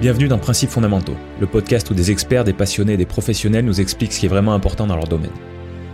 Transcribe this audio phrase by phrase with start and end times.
[0.00, 3.80] Bienvenue dans Principes fondamentaux, le podcast où des experts, des passionnés et des professionnels nous
[3.80, 5.30] expliquent ce qui est vraiment important dans leur domaine.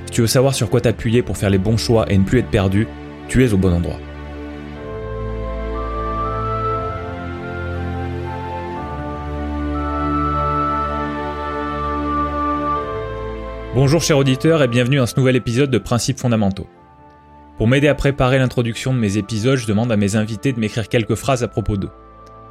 [0.06, 2.38] Si tu veux savoir sur quoi t'appuyer pour faire les bons choix et ne plus
[2.38, 2.88] être perdu,
[3.28, 3.98] tu es au bon endroit.
[13.74, 16.66] Bonjour chers auditeurs et bienvenue dans ce nouvel épisode de Principes fondamentaux.
[17.58, 20.88] Pour m'aider à préparer l'introduction de mes épisodes, je demande à mes invités de m'écrire
[20.88, 21.90] quelques phrases à propos d'eux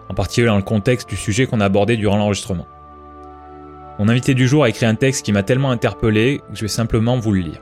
[0.10, 2.68] en particulier dans le contexte du sujet qu'on a abordé durant l'enregistrement.
[4.00, 6.68] Mon invité du jour a écrit un texte qui m'a tellement interpellé que je vais
[6.68, 7.62] simplement vous le lire.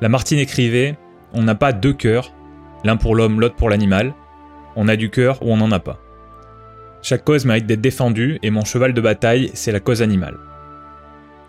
[0.00, 0.98] Lamartine écrivait
[1.32, 2.32] On n'a pas deux cœurs,
[2.84, 4.14] l'un pour l'homme, l'autre pour l'animal.
[4.76, 5.98] On a du cœur ou on n'en a pas.
[7.02, 10.38] Chaque cause mérite d'être défendue et mon cheval de bataille, c'est la cause animale.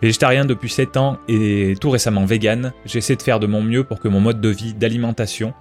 [0.02, 4.00] Végétarien depuis 7 ans et tout récemment vegan, j'essaie de faire de mon mieux pour
[4.00, 5.52] que mon mode de vie, d'alimentation,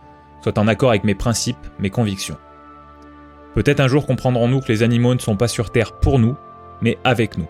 [0.44, 2.38] soit en accord avec mes principes, mes convictions.
[3.59, 6.38] Peut-être un jour comprendrons-nous que les animaux ne sont pas sur Terre pour nous,
[6.81, 7.50] mais avec nous.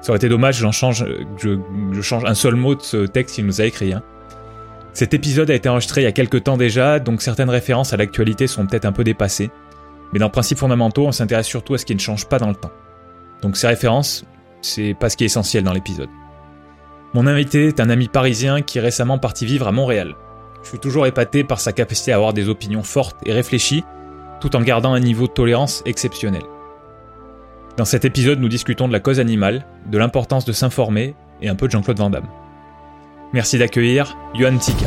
[0.00, 3.46] Ça aurait été dommage j'en change, je, change un seul mot de ce texte qu'il
[3.46, 3.92] nous a écrit.
[3.92, 4.02] Hein.
[4.94, 7.96] Cet épisode a été enregistré il y a quelques temps déjà, donc certaines références à
[7.96, 9.52] l'actualité sont peut-être un peu dépassées.
[10.12, 12.56] Mais dans Principes fondamentaux, on s'intéresse surtout à ce qui ne change pas dans le
[12.56, 12.72] temps.
[13.42, 14.24] Donc ces références,
[14.60, 16.10] c'est pas ce qui est essentiel dans l'épisode.
[17.14, 20.16] Mon invité est un ami parisien qui est récemment parti vivre à Montréal.
[20.64, 23.84] Je suis toujours épaté par sa capacité à avoir des opinions fortes et réfléchies,
[24.40, 26.42] tout en gardant un niveau de tolérance exceptionnel.
[27.76, 31.54] Dans cet épisode, nous discutons de la cause animale, de l'importance de s'informer et un
[31.54, 32.28] peu de Jean-Claude Van Damme.
[33.32, 34.86] Merci d'accueillir Johan Tika.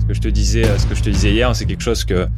[0.00, 2.28] Ce que je te disais, ce que je te disais hier, c'est quelque chose que,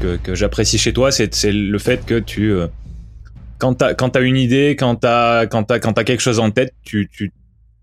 [0.00, 2.68] que, j'apprécie chez toi, c'est le fait que tu, euh,
[3.58, 6.50] quand tu as, une idée, quand tu as, quand as, quand as quelque chose en
[6.50, 7.32] tête, tu, tu,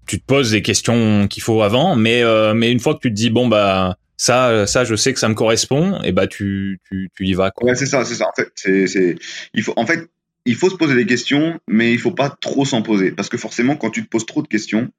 [0.06, 3.10] tu te poses des questions qu'il faut avant, mais, euh, mais une fois que tu
[3.10, 6.80] te dis, bon, bah, ça, ça, je sais que ça me correspond, et bah tu,
[6.88, 7.52] tu, tu y vas.
[7.62, 8.26] Ouais, c'est ça, c'est ça.
[8.26, 9.18] En fait, c'est, c'est,
[9.54, 10.10] il faut, en fait,
[10.46, 13.36] il faut se poser des questions, mais il faut pas trop s'en poser, parce que
[13.36, 14.90] forcément, quand tu te poses trop de questions,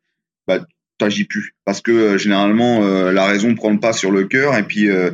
[0.46, 0.66] bah
[0.98, 4.58] t'agis plus, parce que euh, généralement euh, la raison prend le pas sur le cœur,
[4.58, 5.12] et puis euh,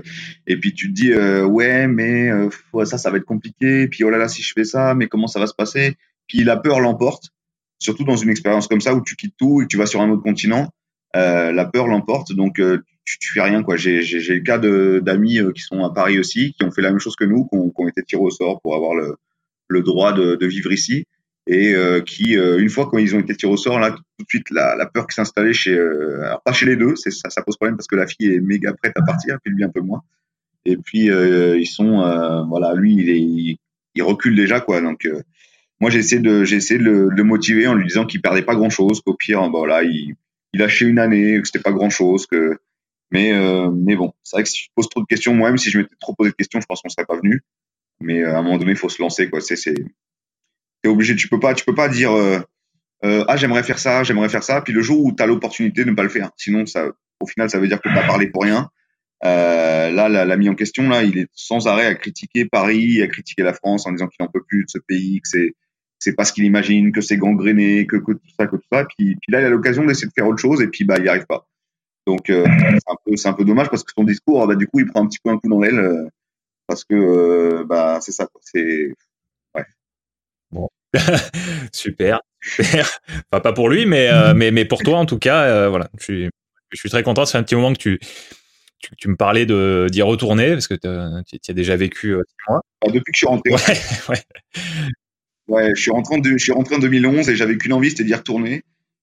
[0.49, 2.31] et puis tu te dis ouais, mais
[2.87, 5.29] ça, ça va être compliqué, puis oh là là, si je fais ça, mais comment
[5.29, 5.97] ça va se passer?
[6.27, 7.29] Puis la peur l'emporte,
[7.79, 10.11] surtout dans une expérience comme ça où tu quittes tout et tu vas sur un
[10.11, 10.69] autre continent.
[11.15, 12.61] la peur l'emporte, donc
[13.05, 13.77] tu, tu fais rien quoi.
[13.77, 16.91] J'ai j'ai le cas d'amis euh, qui sont à Paris aussi, qui ont fait la
[16.91, 19.17] même chose que nous, qui ont, qui été tirés au sort pour avoir le,
[19.69, 21.07] le droit de, de vivre ici
[21.47, 24.03] et euh, qui euh, une fois quand ils ont été tirés au sort là tout
[24.25, 27.11] de suite la, la peur qui s'est installée chez alors pas chez les deux c'est
[27.11, 29.65] ça ça pose problème parce que la fille est méga prête à partir puis lui
[29.65, 30.03] un peu moins
[30.67, 31.97] et puis ils sont
[32.47, 33.59] voilà lui il est
[33.95, 35.09] il, recule déjà quoi donc
[35.81, 38.71] moi j'ai de j'ai de le, de motiver en lui disant qu'il perdait pas grand
[38.71, 40.15] chose qu'au pire voilà il
[40.53, 42.59] il lâchait une année que c'était pas grand chose que
[43.11, 45.71] mais, euh, mais bon, c'est vrai que si je pose trop de questions, moi-même, si
[45.71, 47.43] je m'étais trop posé de questions, je pense qu'on serait pas venu.
[48.01, 49.41] Mais euh, à un moment donné, il faut se lancer, quoi.
[49.41, 49.75] C'est, c'est,
[50.83, 51.15] t'es obligé.
[51.17, 52.41] Tu peux pas, tu peux pas dire, euh,
[53.05, 54.63] euh, ah, j'aimerais faire ça, j'aimerais faire ça.
[54.63, 56.87] Puis le jour où tu as l'opportunité ne pas le faire, sinon, ça,
[57.21, 58.71] au final, ça veut dire que tu as parlé pour rien.
[59.25, 63.43] Euh, là, l'ami en question, là, il est sans arrêt à critiquer Paris, à critiquer
[63.43, 65.55] la France en disant qu'il n'en peut plus de ce pays, que c'est
[66.03, 68.87] c'est pas ce qu'il imagine, que c'est gangréné, que, que, tout ça, que tout ça.
[68.87, 71.03] Puis, puis là, il a l'occasion d'essayer de faire autre chose et puis bah, il
[71.03, 71.47] n'y arrive pas.
[72.11, 74.67] Donc euh, c'est un peu c'est un peu dommage parce que son discours, bah, du
[74.67, 76.09] coup, il prend un petit peu un coup dans l'aile euh,
[76.67, 78.93] parce que euh, bah c'est ça, c'est
[79.55, 79.65] ouais.
[80.51, 80.69] Bon.
[81.73, 82.99] super, super.
[83.31, 85.89] Enfin, pas pour lui, mais mais mais pour toi en tout cas, voilà.
[85.99, 86.31] Je suis
[86.73, 87.25] je suis très content.
[87.27, 88.01] Fait un petit moment que tu
[88.81, 92.63] tu, tu me parlais de d'y retourner parce que tu as déjà vécu euh, mois.
[92.83, 93.51] Ah, depuis que je suis rentré.
[93.53, 93.59] Ouais,
[94.09, 94.23] ouais.
[95.47, 98.05] Ouais, je suis rentré en, je suis rentré en 2011 et j'avais qu'une envie, c'était
[98.05, 98.63] d'y retourner.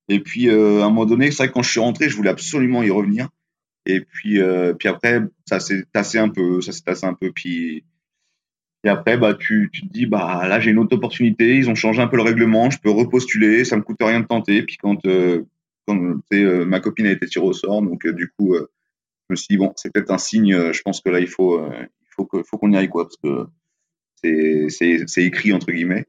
[0.09, 2.15] Et puis, euh, à un moment donné, c'est vrai que quand je suis rentré, je
[2.15, 3.29] voulais absolument y revenir.
[3.85, 7.31] Et puis, euh, puis après, ça s'est tassé un peu, ça s'est tassé un peu.
[7.31, 7.85] Puis,
[8.83, 11.55] et après, bah, tu, te dis, bah, là, j'ai une autre opportunité.
[11.55, 12.69] Ils ont changé un peu le règlement.
[12.69, 13.63] Je peux repostuler.
[13.63, 14.63] Ça me coûte rien de tenter.
[14.63, 15.43] Puis quand, euh,
[15.87, 15.97] quand
[16.33, 18.63] euh, ma copine a été tirée au sort, donc du coup, je
[19.29, 20.71] me suis dit, bon, c'est peut-être un signe.
[20.73, 23.47] Je pense que là, il faut, il faut qu'on y aille, quoi, parce que
[25.07, 26.05] c'est, écrit entre guillemets.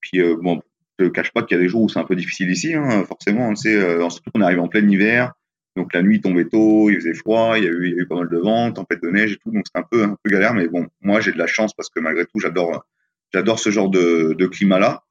[0.00, 0.62] Puis bon,
[0.98, 3.04] te cache pas qu'il y a des jours où c'est un peu difficile ici, hein,
[3.04, 3.54] forcément.
[3.54, 5.32] Sais, euh, surtout qu'on arrive en plein hiver,
[5.76, 8.38] donc la nuit tombait tôt, il faisait froid, il y a eu, pas mal de
[8.38, 10.54] vent, tempête de neige et tout, donc c'est un peu un peu galère.
[10.54, 12.84] Mais bon, moi j'ai de la chance parce que malgré tout, j'adore
[13.32, 15.04] j'adore ce genre de, de climat-là.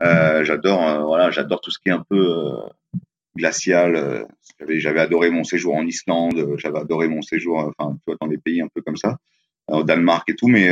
[0.00, 3.00] Euh, j'adore euh, voilà, j'adore tout ce qui est un peu euh,
[3.36, 4.26] glacial.
[4.58, 8.28] J'avais j'avais adoré mon séjour en Islande, j'avais adoré mon séjour, enfin tu vois, dans
[8.28, 9.18] des pays un peu comme ça,
[9.68, 10.70] au Danemark et tout, mais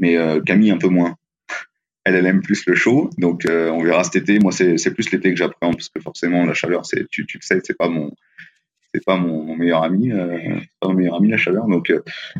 [0.00, 0.16] mais
[0.46, 1.16] Camille un peu moins
[2.04, 3.10] elle, elle aime plus le chaud.
[3.18, 4.38] Donc, euh, on verra cet été.
[4.38, 7.42] Moi, c'est plus l'été que j'appréhende parce que forcément, la chaleur, c'est, tu, tu le
[7.42, 8.12] sais, c'est pas mon,
[8.92, 10.10] c'est pas mon, meilleur ami,
[10.80, 11.66] pas mon meilleur ami la chaleur.
[11.66, 11.92] Donc,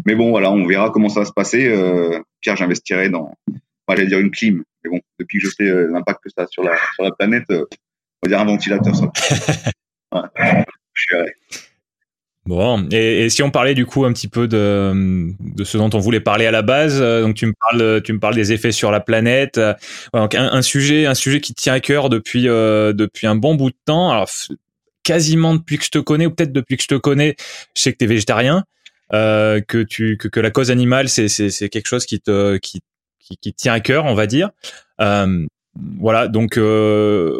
[0.07, 1.73] mais bon, voilà, on verra comment ça va se passer.
[2.41, 3.35] Pierre, j'investirai dans,
[3.89, 6.63] j'allais dire une clim, mais bon, depuis que je sais l'impact que ça a sur
[6.63, 7.65] la sur la planète, on
[8.23, 9.11] va dire un ventilateur, ça.
[10.95, 11.17] je suis
[12.47, 15.99] Bon, et, si on parlait du coup un petit peu de, de ce dont on
[15.99, 18.73] voulait parler à la base, euh, donc tu me parles, tu me parles des effets
[18.73, 19.73] sur la planète, euh,
[20.13, 23.71] donc un, sujet, un sujet qui tient à cœur depuis euh, depuis un bon bout
[23.71, 24.11] de temps.
[24.11, 24.29] Alors
[25.05, 27.35] quasiment depuis que je te connais ou peut-être depuis que je te connais,
[27.75, 28.65] je sais que tu es végétarien,
[29.11, 32.81] que tu que, que la cause animale c'est c'est quelque chose qui te qui
[33.21, 34.51] qui, qui tient à cœur, on va dire
[35.77, 37.33] voilà, donc euh,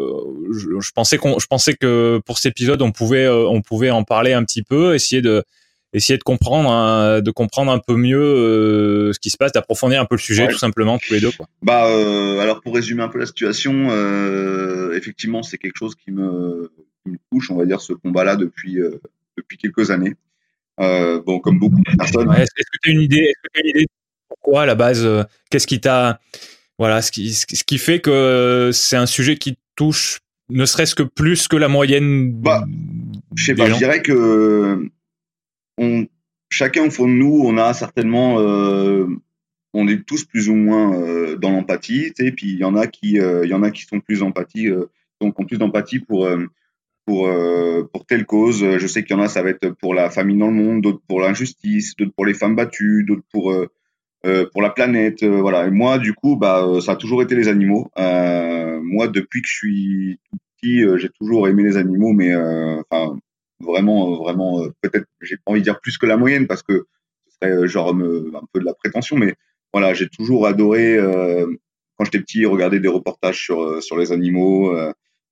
[0.51, 4.03] je, pensais qu'on, je pensais que pour cet épisode on pouvait, euh, on pouvait en
[4.03, 5.43] parler un petit peu, essayer de,
[5.93, 10.01] essayer de comprendre, un, de comprendre un peu mieux euh, ce qui se passe, d'approfondir
[10.01, 11.31] un peu le sujet tout simplement tous les deux.
[11.31, 11.47] Quoi.
[11.61, 11.85] Bah,
[12.41, 13.89] alors pour résumer un peu la situation,
[14.91, 16.71] effectivement c'est quelque chose qui me,
[17.03, 18.79] qui me, touche, on va dire ce combat-là depuis
[19.37, 20.15] depuis quelques années.
[20.77, 22.33] bon, comme beaucoup de personnes.
[22.33, 23.85] est-ce que tu as une idée, est-ce que as une idée
[24.27, 25.07] pourquoi à la base,
[25.49, 26.19] qu'est-ce qui t'a
[26.77, 30.19] voilà, ce qui, ce qui fait que c'est un sujet qui touche
[30.49, 32.33] ne serait-ce que plus que la moyenne.
[32.33, 32.65] Bah,
[33.35, 34.89] je sais pas, je dirais que
[35.77, 36.05] on,
[36.49, 39.07] chacun au fond de nous, on a certainement, euh,
[39.73, 42.75] on est tous plus ou moins euh, dans l'empathie, tu sais, puis il y en
[42.75, 44.69] a qui, euh, il y en a qui sont plus empathie,
[45.21, 46.27] donc ont plus d'empathie pour
[47.05, 47.29] pour
[47.91, 48.77] pour telle cause.
[48.77, 50.81] Je sais qu'il y en a, ça va être pour la famille dans le monde,
[50.81, 53.53] d'autres pour l'injustice, d'autres pour les femmes battues, d'autres pour
[54.25, 55.67] euh, pour la planète, euh, voilà.
[55.67, 57.91] Et moi, du coup, bah, euh, ça a toujours été les animaux.
[57.95, 63.17] moi, depuis que je suis tout petit, j'ai toujours aimé les animaux, mais enfin,
[63.59, 66.85] vraiment, vraiment, peut-être, j'ai pas envie de dire plus que la moyenne parce que
[67.25, 69.35] ce serait genre un peu de la prétention, mais
[69.73, 70.97] voilà, j'ai toujours adoré
[71.97, 74.75] quand j'étais petit regarder des reportages sur sur les animaux,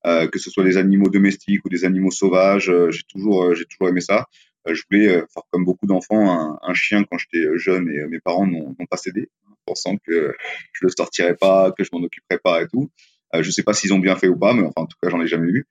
[0.03, 2.71] que ce soit des animaux domestiques ou des animaux sauvages.
[2.89, 4.27] j'ai toujours j'ai toujours aimé ça.
[4.67, 8.05] Euh, je voulais, euh, faire comme beaucoup d'enfants, un, chien quand j'étais euh, jeune et
[8.07, 9.29] mes parents n'ont pas cédé,
[9.65, 10.35] pensant que
[10.73, 12.89] je le sortirais pas, que je m'en occuperais pas et tout.
[13.37, 15.21] je sais pas s'ils ont bien fait ou pas, mais enfin, en tout cas, j'en
[15.21, 15.65] ai jamais eu.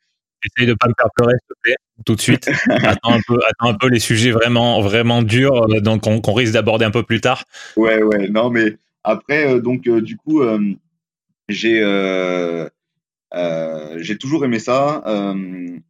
[0.44, 2.50] Essaye de pas me faire pleurer, s'il te plaît, tout de suite.
[2.84, 6.84] attends un peu, attends un peu les sujets vraiment, vraiment durs, donc qu'on risque d'aborder
[6.84, 7.44] un peu plus tard.
[7.76, 10.42] Ouais, ouais, non, mais après, donc, du coup,
[11.48, 11.80] j'ai,
[13.96, 15.04] j'ai toujours aimé ça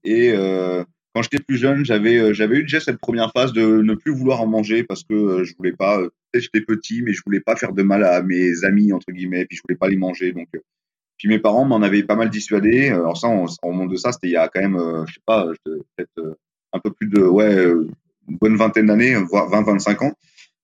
[0.05, 0.35] et
[1.15, 4.13] quand j'étais plus jeune, j'avais euh, j'avais eu déjà cette première phase de ne plus
[4.13, 6.01] vouloir en manger parce que euh, je voulais pas.
[6.01, 9.45] Euh, j'étais petit, mais je voulais pas faire de mal à mes amis entre guillemets,
[9.45, 10.33] puis je voulais pas les manger.
[10.33, 10.49] Donc,
[11.19, 12.89] puis mes parents m'en avaient pas mal dissuadé.
[12.89, 15.47] Alors ça, on, remonte de ça, c'était il y a quand même, je sais pas,
[15.65, 16.39] peut-être
[16.73, 20.13] un peu plus de ouais, une bonne vingtaine d'années, voire 20-25 ans.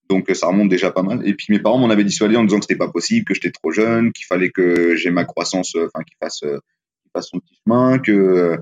[0.09, 1.21] Donc ça remonte déjà pas mal.
[1.29, 3.51] Et puis mes parents m'en avaient dissuadé en disant que c'était pas possible, que j'étais
[3.51, 7.59] trop jeune, qu'il fallait que j'ai ma croissance, enfin qu'il fasse, qu'il fasse son petit
[7.63, 8.59] chemin, que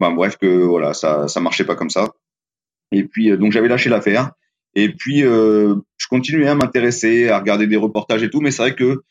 [0.00, 2.12] ben, bref, que voilà, ça ça marchait pas comme ça.
[2.92, 4.32] Et puis euh, donc j'avais lâché l'affaire.
[4.74, 8.62] Et puis euh, je continuais à m'intéresser, à regarder des reportages et tout, mais c'est
[8.62, 9.02] vrai que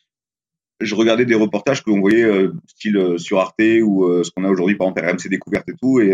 [0.80, 4.76] je regardais des reportages que voyait euh, style sur Arte ou ce qu'on a aujourd'hui
[4.76, 6.14] par exemple RMC Découverte et tout, et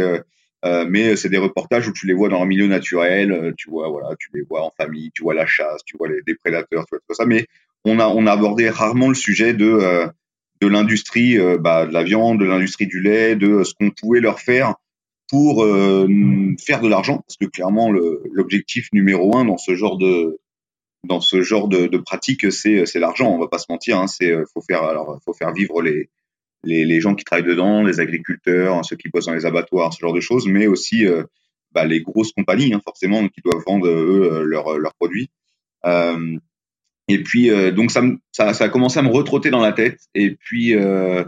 [0.87, 4.15] mais c'est des reportages où tu les vois dans un milieu naturel, tu vois, voilà,
[4.17, 6.91] tu les vois en famille, tu vois la chasse, tu vois les, des prédateurs, tu
[6.91, 7.25] vois tout ça.
[7.25, 7.47] Mais
[7.83, 10.07] on a on a abordé rarement le sujet de
[10.61, 14.19] de l'industrie euh, bah, de la viande, de l'industrie du lait, de ce qu'on pouvait
[14.21, 14.75] leur faire
[15.29, 16.07] pour euh,
[16.59, 20.39] faire de l'argent, parce que clairement l'objectif numéro un dans ce genre de
[21.05, 23.29] dans ce genre de, de pratique, c'est c'est l'argent.
[23.29, 23.97] On va pas se mentir.
[23.99, 26.09] Hein, c'est faut faire alors faut faire vivre les,
[26.63, 29.93] les, les gens qui travaillent dedans, les agriculteurs, hein, ceux qui bossent dans les abattoirs,
[29.93, 31.23] ce genre de choses, mais aussi euh,
[31.71, 35.29] bah, les grosses compagnies, hein, forcément, qui doivent vendre eux leurs leurs produits.
[35.85, 36.37] Euh,
[37.07, 39.99] et puis euh, donc ça, ça, ça a commencé à me retrotter dans la tête.
[40.15, 41.23] Et puis euh,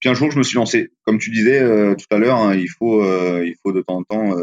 [0.00, 0.92] puis un jour je me suis lancé.
[1.04, 3.02] Comme tu disais euh, tout à l'heure, hein, il faut
[3.42, 4.36] il faut de temps en temps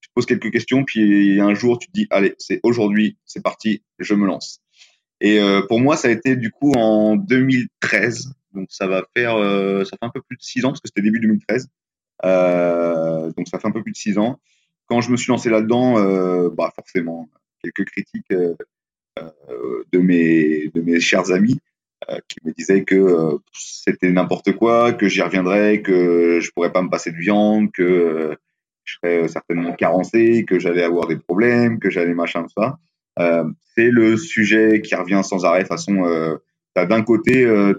[0.00, 3.42] tu te poses quelques questions, puis un jour tu te dis allez c'est aujourd'hui, c'est
[3.42, 4.60] parti, je me lance.
[5.20, 8.32] Et pour moi ça a été du coup en 2013.
[8.54, 9.36] Donc ça va faire
[9.86, 11.68] ça fait un peu plus de six ans parce que c'était début 2013.
[13.34, 14.38] donc ça fait un peu plus de six ans.
[14.86, 15.94] Quand je me suis lancé là-dedans,
[16.50, 17.28] bah forcément
[17.62, 18.54] quelques critiques euh,
[19.92, 21.58] de mes de mes chers amis
[22.10, 26.72] euh, qui me disaient que euh, c'était n'importe quoi, que j'y reviendrais, que je pourrais
[26.72, 28.36] pas me passer de viande, que
[28.84, 32.78] je serais certainement carencé, que j'allais avoir des problèmes, que j'allais machin ça.
[33.18, 33.44] Euh,
[33.76, 35.62] c'est le sujet qui revient sans arrêt.
[35.62, 36.36] De façon, euh,
[36.74, 37.74] d'un côté euh,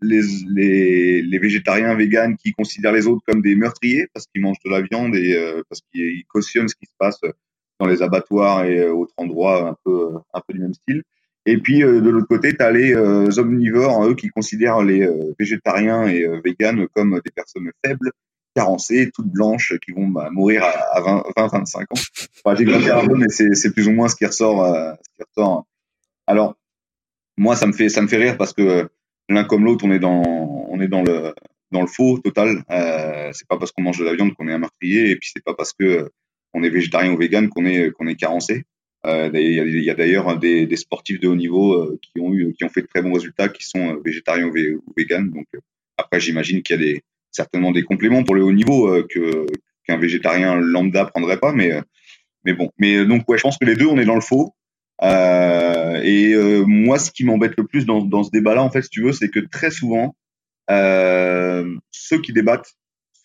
[0.00, 0.22] les,
[0.54, 4.70] les, les, végétariens véganes qui considèrent les autres comme des meurtriers parce qu'ils mangent de
[4.70, 5.34] la viande et
[5.68, 7.20] parce qu'ils cautionnent ce qui se passe
[7.78, 11.02] dans les abattoirs et euh, autres endroits un peu, un peu du même style.
[11.44, 15.08] Et puis euh, de l'autre côté, tu as les euh, omnivores, eux, qui considèrent les
[15.38, 18.12] végétariens et véganes comme des personnes faibles
[18.54, 21.84] carencées, toutes blanches, qui vont bah, mourir à, 20, 25 ans.
[22.44, 24.96] Enfin, J'exagère un peu, mais c'est plus ou moins ce qui ressort.
[26.26, 26.56] Alors,
[27.36, 28.88] moi, ça me fait ça me fait rire parce que
[29.28, 30.22] l'un comme l'autre, on est dans
[30.68, 31.34] on est dans le
[31.72, 32.64] dans le faux total.
[32.70, 35.30] Euh, c'est pas parce qu'on mange de la viande qu'on est un meurtrier, et puis
[35.32, 36.10] c'est pas parce que
[36.56, 38.64] on est végétarien ou vegan qu'on est qu'on est carencé.
[39.04, 42.54] Euh, il y a, d'ailleurs des, des, sportifs de haut niveau euh, qui ont eu
[42.54, 44.52] qui ont fait de très bons résultats, qui sont euh, végétariens ou,
[44.96, 45.30] vegan.
[45.30, 45.46] Donc
[45.98, 49.46] après, j'imagine qu'il y a des certainement des compléments pour le haut niveau que
[49.86, 51.72] qu'un végétarien lambda prendrait pas, mais
[52.44, 52.70] mais bon.
[52.78, 54.54] Mais donc ouais, je pense que les deux, on est dans le faux.
[55.02, 56.34] Et
[56.66, 59.12] moi, ce qui m'embête le plus dans, dans ce débat-là, en fait, si tu veux,
[59.12, 60.16] c'est que très souvent,
[60.68, 62.72] ceux qui débattent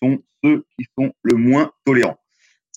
[0.00, 2.18] sont ceux qui sont le moins tolérants.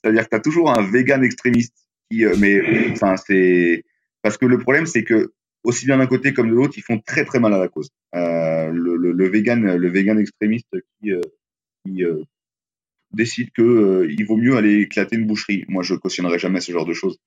[0.05, 1.73] C'est-à-dire que tu as toujours un vegan extrémiste
[2.11, 3.83] qui, euh, mais enfin c'est
[4.21, 5.33] parce que le problème c'est que
[5.63, 7.89] aussi bien d'un côté comme de l'autre, ils font très très mal à la cause.
[8.13, 10.67] Euh, le, le, le, vegan, extrémiste
[11.01, 12.23] qui, euh,
[13.13, 15.65] décide que il vaut mieux aller éclater une boucherie.
[15.69, 17.17] Moi, je cautionnerai jamais ce genre de choses.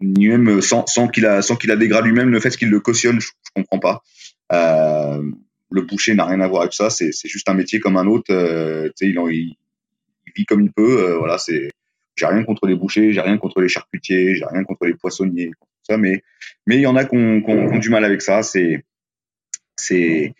[0.00, 2.78] ni même sans, sans qu'il a sans qu'il a dégradé lui-même le fait qu'il le
[2.78, 4.02] cautionne, je, je comprends pas.
[5.72, 6.90] Le boucher n'a rien à voir avec ça.
[6.90, 8.32] C'est, juste un métier comme un autre.
[8.32, 8.88] Euh,
[10.36, 11.04] vit comme il peut.
[11.04, 11.70] Euh, voilà, c'est.
[12.16, 15.52] J'ai rien contre les bouchers, j'ai rien contre les charcutiers, j'ai rien contre les poissonniers,
[15.88, 16.22] ça, mais
[16.66, 18.42] mais il y en a qui ont, du mal avec ça.
[18.42, 18.84] C'est
[19.76, 20.34] c'est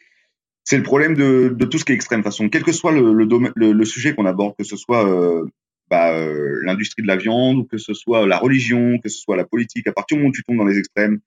[0.65, 2.23] c'est le problème de, de tout ce qui est extrême.
[2.23, 5.47] façon, quel que soit le, le, sujet qu'on aborde, que ce soit euh,
[5.89, 9.37] bah, euh, l'industrie de la viande, ou que ce soit la religion, que ce soit
[9.37, 11.21] la politique, à partir du moment où tu tombes dans les extrêmes,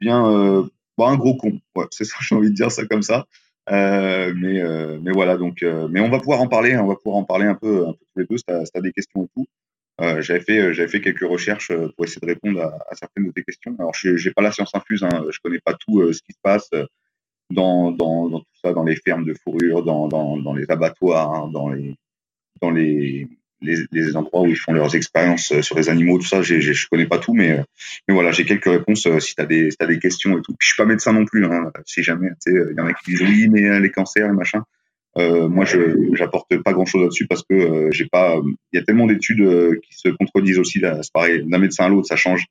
[0.00, 0.64] bien euh,
[0.98, 1.58] un gros con.
[1.74, 3.26] Ouais, c'est ça, j'ai envie de dire ça comme ça.
[3.68, 6.88] Euh, mais, euh, mais voilà, donc, euh, mais on va pouvoir en parler, hein, on
[6.88, 8.92] va pouvoir en parler un peu, un peu tous les deux, si tu as, des
[8.92, 9.46] questions et tout.
[10.20, 13.76] j'avais fait, j'avais fait quelques recherches pour essayer de répondre à, certaines de tes questions.
[13.78, 16.38] Alors, je n'ai pas la science infuse, hein, je connais pas tout ce qui se
[16.42, 16.70] passe
[17.50, 21.32] dans, dans, dans, tout ça, dans les fermes de fourrure, dans, dans, dans les abattoirs,
[21.32, 21.94] hein, dans les,
[22.60, 23.28] dans les,
[23.62, 26.60] les, les, endroits où ils font leurs expériences euh, sur les animaux, tout ça, j'ai,
[26.60, 27.62] je connais pas tout, mais, euh,
[28.08, 30.54] mais voilà, j'ai quelques réponses euh, si tu as des, si des questions et tout.
[30.58, 33.22] je suis pas médecin non plus, hein, si jamais, il y en a qui disent
[33.22, 34.62] oui, mais les cancers, les machins.
[35.18, 38.40] Euh, moi, je j'apporte pas grand-chose là-dessus parce que j'ai pas.
[38.72, 39.44] Il y a tellement d'études
[39.82, 40.78] qui se contredisent aussi.
[40.78, 42.46] Là, c'est pareil, d'un médecin à l'autre, ça change.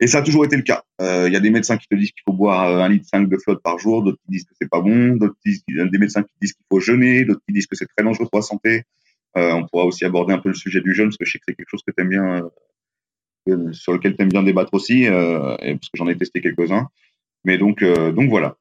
[0.00, 0.82] Et ça a toujours été le cas.
[1.00, 3.36] Il y a des médecins qui te disent qu'il faut boire un litre cinq de
[3.38, 6.34] flotte par jour, d'autres qui disent que c'est pas bon, d'autres disent, des médecins qui
[6.42, 8.82] disent qu'il faut jeûner, d'autres qui disent que c'est très dangereux pour la santé.
[9.36, 11.38] Euh, on pourra aussi aborder un peu le sujet du jeûne, parce que je sais
[11.38, 12.50] que c'est quelque chose que tu aimes bien,
[13.48, 16.40] euh, sur lequel tu aimes bien débattre aussi, euh, et parce que j'en ai testé
[16.40, 16.88] quelques-uns.
[17.44, 18.56] Mais donc, donc voilà,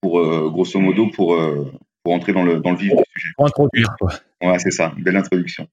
[0.00, 1.36] pour grosso modo, pour,
[2.04, 3.32] pour entrer dans le, dans le vif du sujet.
[3.36, 4.12] Pour introduire, quoi.
[4.42, 5.66] Ouais, c'est ça, belle introduction.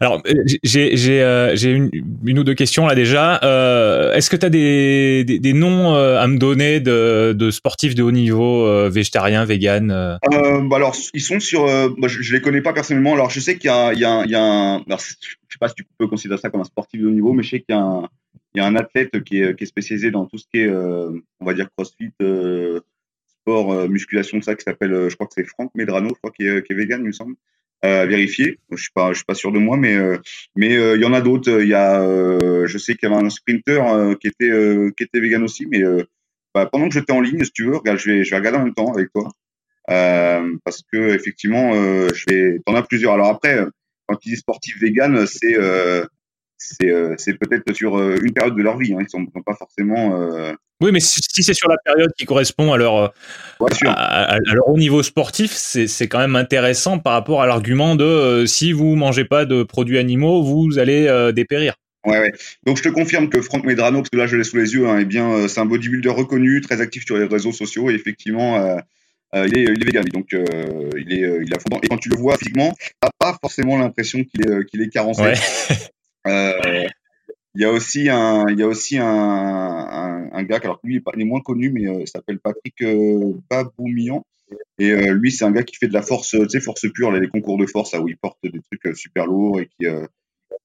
[0.00, 1.90] Alors, euh, j'ai j'ai euh, une,
[2.24, 3.40] une, ou deux questions là déjà.
[3.42, 7.50] Euh, Est-ce que tu as des, des, des, noms euh, à me donner de, de
[7.50, 10.18] sportifs de haut niveau, végétariens, vegan euh,
[10.62, 11.66] bah Alors, ils sont sur.
[11.68, 13.14] Je, je, les connais pas personnellement.
[13.14, 14.76] Alors, je sais qu'il y a, il y a, il y a un.
[14.82, 17.32] Alors, je sais pas si tu peux considérer ça comme un sportif de haut niveau,
[17.32, 18.08] mais je sais qu'il y a un,
[18.54, 20.70] il y a un athlète qui est, qui est spécialisé dans tout ce qui est,
[20.70, 22.12] on va dire, CrossFit,
[23.40, 26.66] sport, musculation, ça, qui s'appelle, je crois que c'est Franck Medrano, je crois, qui est,
[26.66, 27.34] qui est vegan, il me semble
[27.82, 28.58] à vérifier.
[28.70, 30.18] Je suis pas, je suis pas sûr de moi, mais euh,
[30.56, 31.60] mais euh, il y en a d'autres.
[31.60, 33.80] Il y a, euh, je sais qu'il y avait un sprinter
[34.20, 34.52] qui était
[34.96, 35.82] qui était vegan aussi, mais
[36.54, 38.58] bah, pendant que j'étais en ligne, si tu veux, regarde, je vais je vais regarder
[38.58, 39.30] en même temps avec toi,
[39.86, 43.12] parce que effectivement, je vais, t'en as plusieurs.
[43.14, 43.64] Alors après,
[44.06, 45.56] quand tu dis sportif vegan, c'est
[46.58, 48.94] c'est c'est peut-être sur une période de leur vie.
[48.94, 48.98] Hein.
[49.00, 52.76] Ils sont, sont pas forcément oui, mais si, c'est sur la période qui correspond à
[52.76, 53.14] leur,
[53.86, 58.46] à, leur haut niveau sportif, c'est quand même intéressant par rapport à l'argument de euh,
[58.46, 61.76] si vous mangez pas de produits animaux, vous allez euh, dépérir.
[62.04, 62.32] Ouais, ouais.
[62.64, 64.86] Donc je te confirme que Franck Medrano, parce que là je l'ai sous les yeux,
[64.86, 67.94] hein, eh bien euh, c'est un bodybuilder reconnu, très actif sur les réseaux sociaux et
[67.94, 68.78] effectivement
[69.34, 71.80] il, est, il est vegan, donc il est il fondant.
[71.82, 75.22] Et quand tu le vois physiquement, t'as pas forcément l'impression qu'il est qu'il est carencé.
[76.26, 76.88] Ouais.
[77.56, 79.65] Il y a aussi un, il y a aussi un,
[80.36, 84.24] un, gars, alors lui il est, moins connu, mais euh, il s'appelle Patrick euh, Baboumian.
[84.78, 87.10] Et euh, lui, c'est un gars qui fait de la force, tu sais, force pure,
[87.10, 89.86] les concours de force, où il porte des trucs super lourds et qui,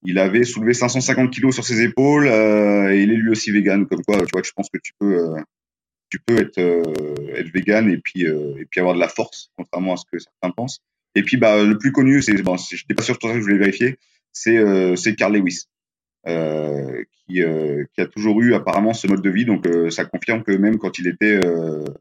[0.04, 3.88] il avait soulevé 550 kilos sur ses épaules et il est lui aussi vegan.
[3.88, 5.36] Comme quoi, tu vois, je pense que tu peux,
[6.10, 9.98] tu peux être, être vegan et puis, et puis avoir de la force, contrairement à
[9.98, 10.82] ce que certains pensent.
[11.16, 13.58] Et puis, bah, le plus connu, c'est, bon, pas sûr, pour ça que je voulais
[13.58, 13.98] vérifier,
[14.32, 14.64] c'est,
[14.96, 15.66] c'est Carl Lewis.
[16.28, 19.46] Euh, qui, euh, qui, a toujours eu apparemment ce mode de vie.
[19.46, 21.40] Donc euh, ça confirme que même quand il était,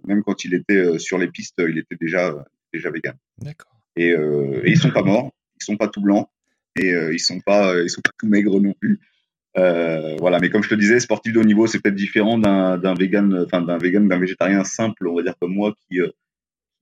[0.07, 2.35] même quand il était sur les pistes, il était déjà
[2.73, 3.15] déjà vegan.
[3.39, 3.73] D'accord.
[3.97, 6.29] Et, et, ils sont pas morts, ils sont pas tout blancs
[6.77, 9.01] et ils sont pas ils sont pas tout maigres non plus.
[9.57, 12.95] Euh, voilà, mais comme je te disais, sportif de haut niveau, c'est peut-être différent d'un
[12.95, 15.99] vegan, enfin d'un vegan, d'un végétarien simple, on va dire comme moi, qui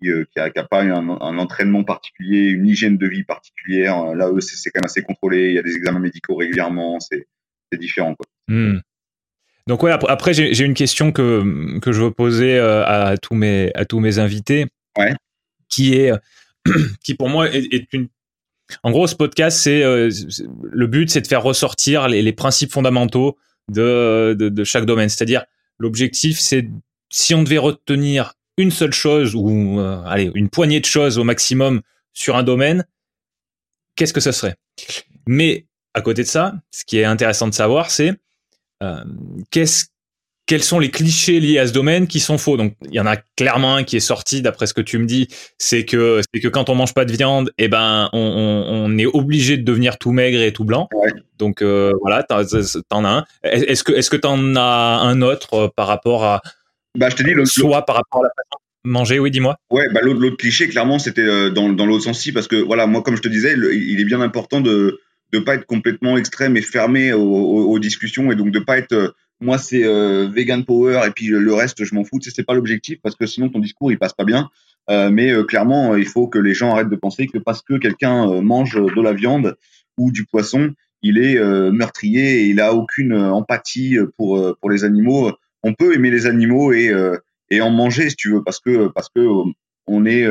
[0.00, 3.24] qui euh, qui, a, qui a pas un, un, entraînement particulier, une hygiène de vie
[3.24, 4.14] particulière.
[4.14, 5.48] Là, eux, c'est quand même assez contrôlé.
[5.48, 6.98] Il y a des examens médicaux régulièrement.
[7.00, 7.26] C'est
[7.78, 8.14] différent.
[8.14, 8.26] Quoi.
[8.48, 8.80] Hmm.
[9.66, 13.70] Donc ouais, après, j'ai une question que, que je veux poser euh, à, tous mes,
[13.74, 15.14] à tous mes invités, ouais.
[15.68, 16.10] qui est
[17.04, 18.08] qui pour moi est, est une
[18.82, 20.10] en gros, ce podcast, c'est euh,
[20.62, 23.38] le but, c'est de faire ressortir les, les principes fondamentaux
[23.70, 25.08] de, de, de chaque domaine.
[25.08, 25.44] C'est-à-dire,
[25.78, 26.68] l'objectif, c'est
[27.10, 31.24] si on devait retenir une seule chose ou euh, allez une poignée de choses au
[31.24, 31.80] maximum
[32.12, 32.84] sur un domaine,
[33.96, 34.56] qu'est-ce que ce serait?
[35.26, 38.12] Mais à côté de ça, ce qui est intéressant de savoir, c'est
[38.82, 39.02] euh,
[39.50, 39.86] qu'est-ce
[40.46, 42.56] quels sont les clichés liés à ce domaine qui sont faux?
[42.56, 45.04] Donc il y en a clairement un qui est sorti d'après ce que tu me
[45.04, 48.86] dis, c'est que c'est que quand on mange pas de viande, eh ben on, on,
[48.86, 50.88] on est obligé de devenir tout maigre et tout blanc.
[50.94, 51.12] Ouais.
[51.38, 53.24] Donc euh, voilà, t'en as un.
[53.42, 56.40] Est-ce que est-ce que t'en as un autre par rapport à
[56.98, 58.30] bah je te dis le, soit par rapport à la
[58.88, 59.56] manger, oui, dis-moi.
[59.70, 63.02] Ouais, bah l'autre cliché clairement c'était euh, dans dans l'autre sens-ci parce que voilà moi
[63.02, 65.00] comme je te disais, il est bien important de
[65.32, 69.10] de pas être complètement extrême et fermé aux, discussions et donc de pas être euh,
[69.40, 72.18] moi c'est euh, vegan power et puis le reste je m'en fous.
[72.22, 74.48] C'est pas l'objectif parce que sinon ton discours il passe pas bien.
[74.90, 78.74] Mais clairement il faut que les gens arrêtent de penser que parce que quelqu'un mange
[78.74, 79.56] de la viande
[79.98, 81.38] ou du poisson il est
[81.70, 85.30] meurtrier et il a aucune empathie pour pour les animaux.
[85.62, 86.90] On peut aimer les animaux et
[87.50, 89.26] et en manger si tu veux parce que parce que
[89.86, 90.26] on est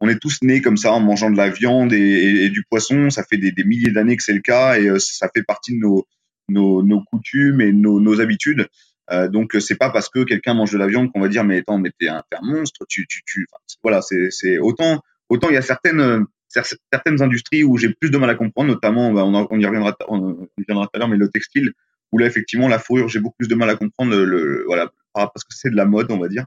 [0.00, 3.22] on est tous nés comme ça en mangeant de la viande et, du poisson ça
[3.24, 6.06] fait des, des milliers d'années que c'est le cas et ça fait partie de nos
[6.50, 8.68] nos, nos coutumes et nos, nos habitudes.
[9.10, 11.58] Euh, donc c'est pas parce que quelqu'un mange de la viande qu'on va dire mais
[11.58, 13.44] attends mais t'es un, un monstre tu tu tu
[13.82, 18.18] voilà c'est c'est autant autant il y a certaines certaines industries où j'ai plus de
[18.18, 21.08] mal à comprendre notamment bah, on, on, y reviendra on y reviendra tout à l'heure
[21.08, 21.72] mais le textile
[22.12, 24.92] où là effectivement la fourrure j'ai beaucoup plus de mal à comprendre le, le voilà
[25.14, 26.46] parce que c'est de la mode on va dire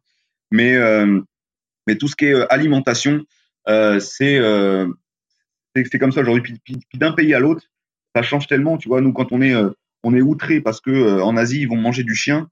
[0.51, 1.19] mais euh,
[1.87, 3.25] mais tout ce qui est euh, alimentation
[3.67, 4.39] euh, c'est
[5.75, 7.63] c'est comme ça aujourd'hui puis, puis, d'un pays à l'autre
[8.15, 9.55] ça change tellement tu vois nous quand on est
[10.03, 12.47] on est outré parce que en Asie ils vont manger du chien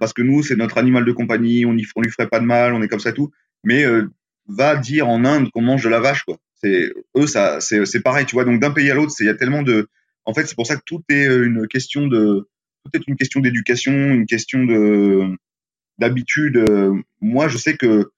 [0.00, 2.44] parce que nous c'est notre animal de compagnie, on y on lui ferait pas de
[2.44, 3.30] mal, on est comme ça tout.
[3.64, 3.86] Mais
[4.46, 6.36] va dire en Inde qu'on mange de la vache quoi.
[6.62, 9.88] Eux c'est pareil tu vois donc d'un pays à l'autre il y a tellement de
[10.26, 12.46] en fait c'est pour ça que tout est une question de
[12.84, 15.38] tout est une question d'éducation, une question de
[15.98, 16.64] d'habitude.
[17.20, 18.10] Moi je sais que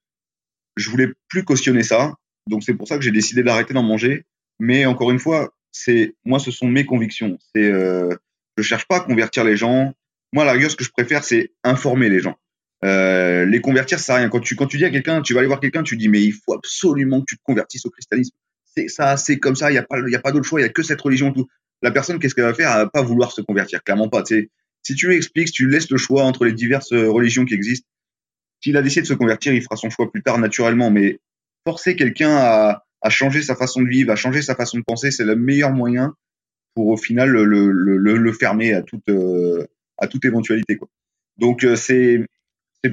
[0.77, 2.13] je voulais plus cautionner ça
[2.47, 4.25] donc c'est pour ça que j'ai décidé d'arrêter d'en manger.
[4.59, 7.37] Mais encore une fois c'est moi ce sont mes convictions.
[7.53, 8.15] C'est euh,
[8.57, 9.93] je cherche pas à convertir les gens.
[10.33, 12.37] Moi, la rigueur, ce que je préfère, c'est informer les gens.
[12.83, 14.29] Euh, les convertir, ça sert à rien.
[14.29, 16.21] Quand tu, quand tu dis à quelqu'un, tu vas aller voir quelqu'un, tu dis, mais
[16.21, 18.35] il faut absolument que tu te convertisses au christianisme.
[18.75, 20.63] C'est ça, c'est comme ça, il n'y a pas, il a pas d'autre choix, il
[20.63, 21.47] y a que cette religion, tout.
[21.81, 22.71] La personne, qu'est-ce qu'elle va faire?
[22.71, 24.23] Elle va pas vouloir se convertir, clairement pas.
[24.23, 24.49] sais
[24.83, 27.87] si tu lui expliques, si tu laisses le choix entre les diverses religions qui existent,
[28.63, 30.91] s'il a décidé de se convertir, il fera son choix plus tard naturellement.
[30.91, 31.19] Mais
[31.65, 35.11] forcer quelqu'un à, à changer sa façon de vivre, à changer sa façon de penser,
[35.11, 36.15] c'est le meilleur moyen
[36.75, 39.65] pour au final le, le, le, le fermer à toute euh,
[39.97, 40.87] à toute éventualité quoi.
[41.37, 42.25] Donc euh, c'est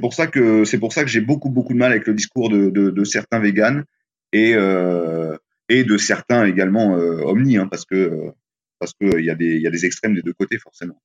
[0.00, 2.50] pour ça que c'est pour ça que j'ai beaucoup beaucoup de mal avec le discours
[2.50, 3.84] de, de, de certains véganes
[4.32, 5.36] et euh,
[5.68, 8.32] et de certains également euh, omni hein, parce que
[8.78, 11.00] parce que il y a des il y a des extrêmes des deux côtés forcément.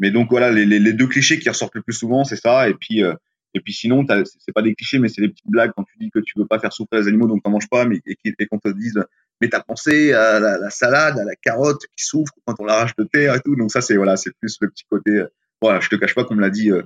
[0.00, 2.74] Mais donc voilà les, les, deux clichés qui ressortent le plus souvent c'est ça et
[2.74, 3.14] puis euh,
[3.54, 6.10] et puis sinon c'est pas des clichés mais c'est des petites blagues quand tu dis
[6.10, 8.46] que tu veux pas faire souffrir les animaux donc t'en manges pas mais et, et
[8.46, 8.98] qu'on te dise
[9.40, 12.94] mais t'as pensé à la, la, salade, à la carotte qui souffre quand on l'arrache
[12.96, 13.56] de terre et tout.
[13.56, 15.22] Donc ça, c'est voilà, c'est plus le petit côté.
[15.62, 16.70] Voilà, je te cache pas qu'on me l'a dit.
[16.70, 16.82] Euh,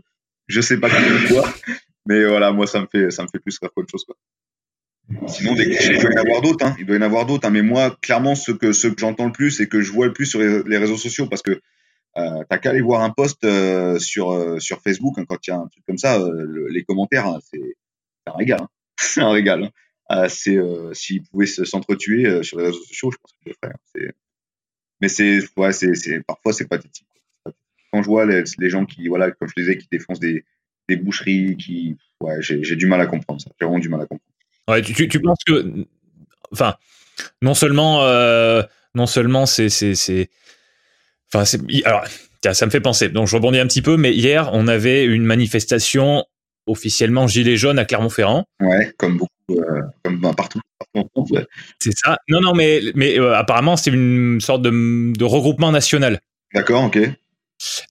[0.47, 1.53] je sais pas fois,
[2.07, 4.17] mais voilà, moi ça me fait ça me fait plus rire qu'autre chose quoi.
[5.27, 6.65] Sinon, des clichés, il doit y en avoir d'autres.
[6.65, 6.77] Hein.
[6.79, 7.47] Il doit y en avoir d'autres.
[7.47, 7.51] Hein.
[7.51, 10.13] Mais moi, clairement, ce que ce que j'entends le plus et que je vois le
[10.13, 11.61] plus sur les réseaux sociaux, parce que
[12.17, 15.51] euh, t'as qu'à aller voir un post euh, sur euh, sur Facebook hein, quand il
[15.51, 17.75] y a un truc comme ça, le, les commentaires, hein, c'est
[18.27, 18.61] un régal.
[18.63, 18.69] Hein.
[18.97, 19.71] c'est un régal.
[20.29, 20.59] C'est
[20.93, 23.75] s'ils pouvaient s'entretuer sur les réseaux sociaux, je pense qu'ils le feraient.
[23.75, 24.13] Hein.
[25.01, 27.09] Mais c'est ouais, c'est parfois c'est pathétique.
[27.93, 30.45] Quand je vois les, les, gens qui voilà, comme je disais, qui défoncent des
[30.89, 33.51] des boucheries, qui ouais, j'ai du mal à comprendre ça.
[33.59, 34.23] J'ai vraiment du mal à comprendre.
[34.69, 35.87] Ouais, tu, tu, penses que
[36.53, 36.77] enfin
[37.43, 38.07] non seulement
[38.95, 40.29] non seulement c'est c'est
[41.33, 42.05] enfin c'est alors
[42.53, 43.09] ça me fait penser.
[43.09, 46.25] Donc je rebondis un petit peu, mais hier on avait une manifestation
[46.67, 48.45] officiellement gilet jaune à Clermont-Ferrand.
[48.61, 50.61] Ouais, comme beaucoup euh, comme ben, partout.
[50.95, 51.47] Ouais.
[51.81, 52.19] C'est ça.
[52.29, 54.71] Non, non, mais, mais euh, apparemment, c'est une sorte de,
[55.13, 56.21] de regroupement national.
[56.55, 56.99] D'accord, ok.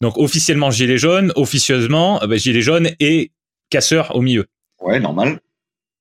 [0.02, 3.32] Donc, officiellement Gilet jaune, officieusement, euh, bah, Gilet jaune et
[3.70, 4.46] casseur au milieu.
[4.82, 5.40] Ouais, normal.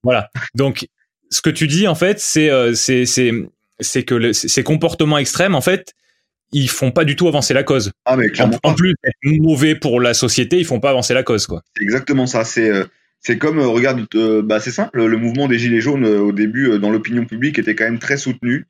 [0.02, 0.30] Voilà.
[0.54, 0.88] Donc,
[1.30, 5.60] ce que tu dis, en fait, c'est euh, c'est que le, ces comportements extrêmes, en
[5.60, 5.94] fait,
[6.52, 7.92] ils font pas du tout avancer la cause.
[8.04, 11.46] Ah, mais en, en, plus, mauvais pour la société, ils font pas avancer la cause,
[11.46, 11.62] quoi.
[11.76, 12.44] C'est exactement ça.
[12.44, 12.70] C'est
[13.20, 14.06] C'est comme, regarde,
[14.44, 17.84] bah, c'est simple, le mouvement des Gilets jaunes au début dans l'opinion publique était quand
[17.84, 18.66] même très soutenu.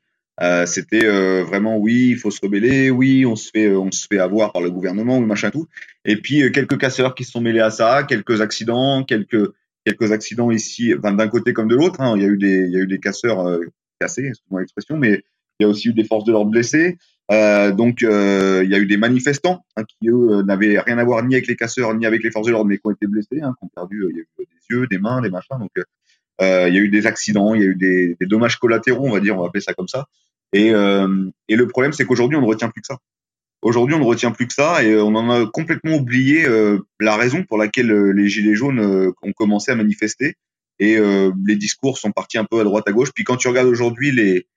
[0.65, 1.07] c'était
[1.41, 4.61] vraiment oui, il faut se rebeller, oui, on se fait, on se fait avoir par
[4.61, 5.67] le gouvernement ou machin tout.
[6.05, 9.51] Et puis quelques casseurs qui se sont mêlés à ça, quelques accidents, quelques
[9.85, 11.99] quelques accidents ici, enfin, d'un côté comme de l'autre.
[11.99, 12.13] Hein.
[12.15, 13.59] Il y a eu des, il y a eu des casseurs
[13.99, 15.23] cassés, c'est mon expression, mais
[15.59, 16.97] il y a aussi eu des forces de l'ordre blessées.
[17.31, 20.97] Euh, donc, euh, il y a eu des manifestants hein, qui, eux, euh, n'avaient rien
[20.97, 22.91] à voir ni avec les casseurs ni avec les forces de l'ordre, mais qui ont
[22.91, 25.57] été blessés, hein, qui ont perdu y a eu des yeux, des mains, des machins.
[25.59, 25.71] Donc,
[26.41, 29.11] il y a eu des accidents, il y a eu des, des, dommages collatéraux, on
[29.11, 30.07] va dire, on va appeler ça comme ça.
[30.51, 32.97] Et, et le problème, c'est qu'aujourd'hui, on ne retient plus que ça.
[33.61, 36.45] Aujourd'hui, on ne retient plus que ça et on en a complètement oublié
[36.99, 40.35] la raison pour laquelle les Gilets jaunes ont commencé à manifester.
[40.79, 40.99] Et
[41.45, 43.11] les discours sont partis un peu à droite à gauche.
[43.15, 44.47] Puis quand tu regardes aujourd'hui les,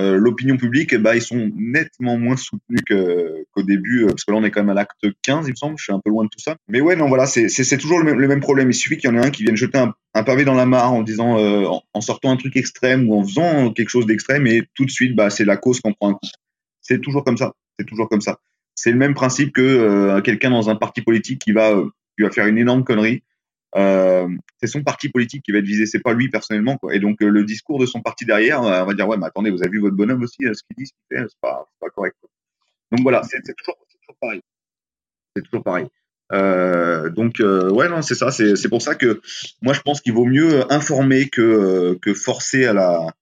[0.00, 4.32] euh, l'opinion publique, eh ben, ils sont nettement moins soutenus qu'au début, euh, parce que
[4.32, 6.10] là, on est quand même à l'acte 15, il me semble, je suis un peu
[6.10, 6.56] loin de tout ça.
[6.68, 8.70] Mais ouais, non, voilà, c'est toujours le même, le même, problème.
[8.70, 10.66] Il suffit qu'il y en ait un qui vienne jeter un, un pavé dans la
[10.66, 14.46] mare en disant, euh, en, sortant un truc extrême ou en faisant quelque chose d'extrême,
[14.48, 16.26] et tout de suite, bah, c'est la cause qu'on prend un coup.
[16.80, 17.54] C'est toujours comme ça.
[17.78, 18.40] C'est toujours comme ça.
[18.74, 21.80] C'est le même principe que quelqu'un dans un parti politique qui va,
[22.16, 23.22] qui va faire une énorme connerie
[23.76, 24.28] euh,
[24.60, 26.76] c'est son parti politique qui va être visé, c'est pas lui personnellement.
[26.78, 26.94] Quoi.
[26.94, 29.26] Et donc euh, le discours de son parti derrière, euh, on va dire ouais, mais
[29.26, 31.66] attendez, vous avez vu votre bonhomme aussi, ce qu'il dit, ce qu'il fait, c'est pas,
[31.80, 32.16] pas correct.
[32.20, 32.30] Quoi.
[32.92, 34.40] Donc voilà, c'est toujours, toujours, pareil.
[35.34, 35.86] C'est toujours pareil.
[36.32, 38.30] Euh, donc ouais, non, c'est ça.
[38.30, 39.20] C'est pour ça que
[39.60, 43.12] moi je pense qu'il vaut mieux informer que que forcer à la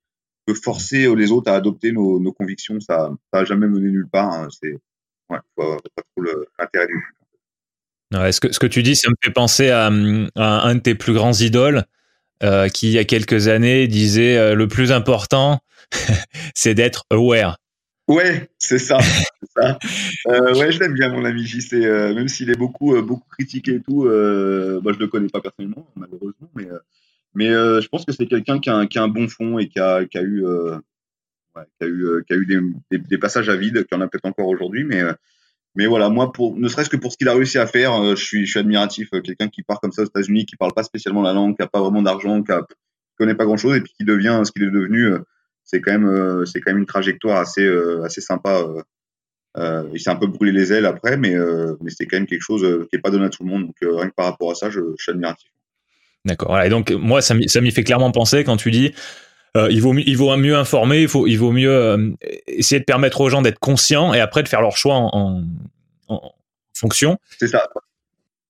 [0.46, 2.78] que forcer les autres à adopter nos, nos convictions.
[2.80, 4.32] Ça, ça a jamais mené nulle part.
[4.32, 4.48] Hein.
[4.50, 4.72] C'est
[5.30, 6.24] ouais, pas, pas trop
[6.58, 7.02] l'intérêt du
[8.12, 11.12] ce, que, ce que tu dis, ça me fait penser à, un de tes plus
[11.12, 11.84] grands idoles
[12.42, 15.60] euh, qui, il y a quelques années, disait euh, le plus important,
[16.54, 17.56] c'est d'être aware.
[18.08, 18.98] Ouais, c'est ça.
[19.56, 19.78] ça.
[20.26, 21.74] Euh, ouais, je l'aime bien, mon ami JC.
[21.74, 26.50] même s'il est beaucoup, beaucoup critiqué et tout, moi, je le connais pas personnellement, malheureusement,
[26.56, 26.66] mais,
[27.34, 30.04] mais je pense que c'est quelqu'un qui, qui, a un bon fond et qui a,
[30.04, 32.58] qui a eu, ouais, qui a eu, qui a eu des,
[32.90, 35.00] des, des passages à vide, qui en a peut-être encore aujourd'hui, mais
[35.74, 38.14] mais voilà, moi, pour, ne serait-ce que pour ce qu'il a réussi à faire, euh,
[38.14, 39.08] je, suis, je suis admiratif.
[39.14, 41.62] Euh, quelqu'un qui part comme ça aux États-Unis, qui parle pas spécialement la langue, qui
[41.62, 42.62] a pas vraiment d'argent, qui, a,
[43.18, 45.18] connaît pas grand-chose, et puis qui devient ce qu'il est devenu, euh,
[45.64, 47.66] c'est quand même, c'est quand même une trajectoire assez,
[48.04, 48.64] assez sympa.
[49.56, 51.36] il s'est un peu brûlé les ailes après, mais,
[51.80, 53.66] mais c'est quand même quelque chose qui est pas donné à tout le monde.
[53.66, 55.48] Donc rien que par rapport à ça, je, suis admiratif.
[56.24, 56.60] D'accord.
[56.60, 58.92] Et donc moi, ça m'y fait clairement penser quand tu dis
[59.56, 62.10] euh, il vaut il vaut mieux informer, il faut il vaut mieux euh,
[62.46, 65.44] essayer de permettre aux gens d'être conscients et après de faire leur choix en,
[66.08, 66.32] en,
[66.74, 67.18] fonction.
[67.38, 67.68] C'est ça.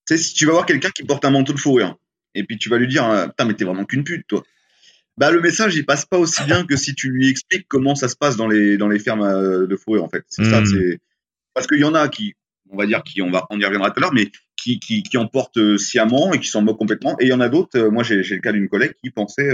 [0.07, 1.99] Tu sais, si tu vas voir quelqu'un qui porte un manteau de fourrure
[2.35, 4.45] et puis tu vas lui dire euh, putain mais t'es vraiment qu'une pute toi.
[5.19, 8.07] Bah le message il passe pas aussi bien que si tu lui expliques comment ça
[8.09, 10.25] se passe dans les dans les fermes de fourrure en fait.
[10.29, 10.61] C'est ça.
[10.61, 10.67] Hmm.
[10.67, 11.01] C'est
[11.53, 12.35] parce qu'il y en a qui
[12.71, 15.03] on va dire qui on va on y reviendra tout à l'heure mais qui, qui,
[15.03, 17.89] qui en portent sciemment et qui s'en moquent complètement et il y en a d'autres
[17.89, 19.51] moi j'ai le cas d'une collègue qui pensait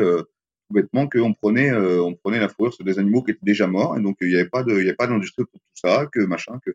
[1.11, 4.01] qu'on prenait, euh, on prenait la fourrure sur des animaux qui étaient déjà morts, et
[4.01, 6.21] donc il n'y avait pas de, il y avait pas d'industrie pour tout ça, que
[6.21, 6.73] machin, que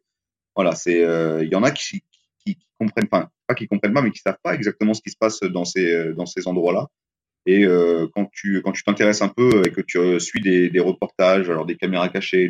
[0.56, 2.04] voilà, c'est, euh, il y en a qui,
[2.46, 5.18] qui, comprennent, enfin pas qui comprennent pas, mais qui savent pas exactement ce qui se
[5.18, 6.88] passe dans ces, dans ces endroits-là.
[7.46, 10.80] Et euh, quand tu, quand tu t'intéresses un peu et que tu suis des, des
[10.80, 12.50] reportages, alors des caméras cachées,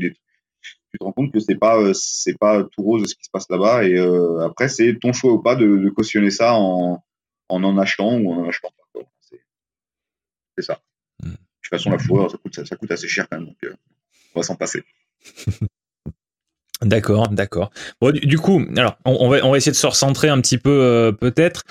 [0.62, 3.49] tu te rends compte que c'est pas, c'est pas tout rose ce qui se passe
[3.49, 3.86] là-bas.
[3.86, 3.97] Et
[4.45, 7.03] après, c'est ton choix ou pas de, de cautionner ça en,
[7.49, 8.84] en en achetant ou en en achetant pas.
[10.58, 10.79] C'est ça.
[11.73, 13.73] Façon, la fourrure, ça coûte, assez cher quand même, donc euh,
[14.36, 14.83] on va s'en passer.
[16.83, 17.71] D'accord, d'accord.
[18.01, 20.69] Bon, du, coup, alors on, va on va essayer de se recentrer un petit peu
[20.69, 21.63] euh, peut-être.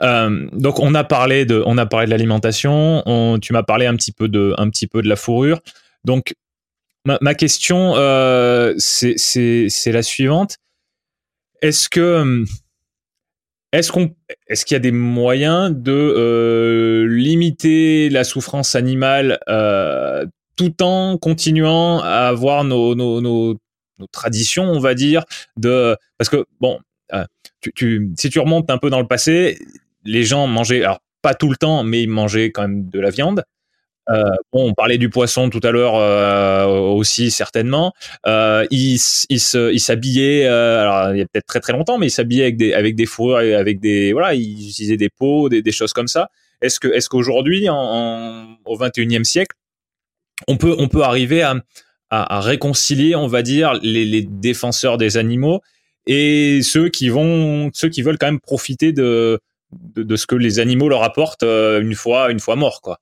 [0.00, 3.02] Euh, donc on a parlé de on a parlé de l'alimentation.
[3.42, 5.60] Tu m'as parlé un petit peu de un petit peu de la fourrure.
[6.04, 6.36] Donc
[7.04, 7.94] ma, question
[8.78, 10.58] c'est c'est la suivante.
[11.62, 12.44] Est-ce que
[13.72, 14.14] est-ce qu'on,
[14.48, 21.16] est-ce qu'il y a des moyens de euh, limiter la souffrance animale euh, tout en
[21.18, 23.56] continuant à avoir nos, nos, nos,
[23.98, 25.24] nos, traditions, on va dire,
[25.56, 26.80] de parce que bon,
[27.12, 27.24] euh,
[27.60, 29.58] tu, tu, si tu remontes un peu dans le passé,
[30.04, 33.10] les gens mangeaient, alors pas tout le temps, mais ils mangeaient quand même de la
[33.10, 33.44] viande.
[34.08, 37.92] Euh, bon, on parlait du poisson tout à l'heure euh, aussi certainement.
[38.26, 42.44] Euh, il, s'habillait, euh, alors il y a peut-être très très longtemps, mais il s'habillait
[42.44, 45.92] avec des avec des fourrures avec des voilà, il utilisait des peaux, des, des choses
[45.92, 46.30] comme ça.
[46.62, 49.54] Est-ce que est-ce qu'aujourd'hui, en, en, au 21e siècle,
[50.48, 51.54] on peut on peut arriver à,
[52.10, 55.60] à, à réconcilier, on va dire, les, les, défenseurs des animaux
[56.06, 59.38] et ceux qui vont ceux qui veulent quand même profiter de
[59.72, 62.98] de, de ce que les animaux leur apportent une fois une fois morts quoi?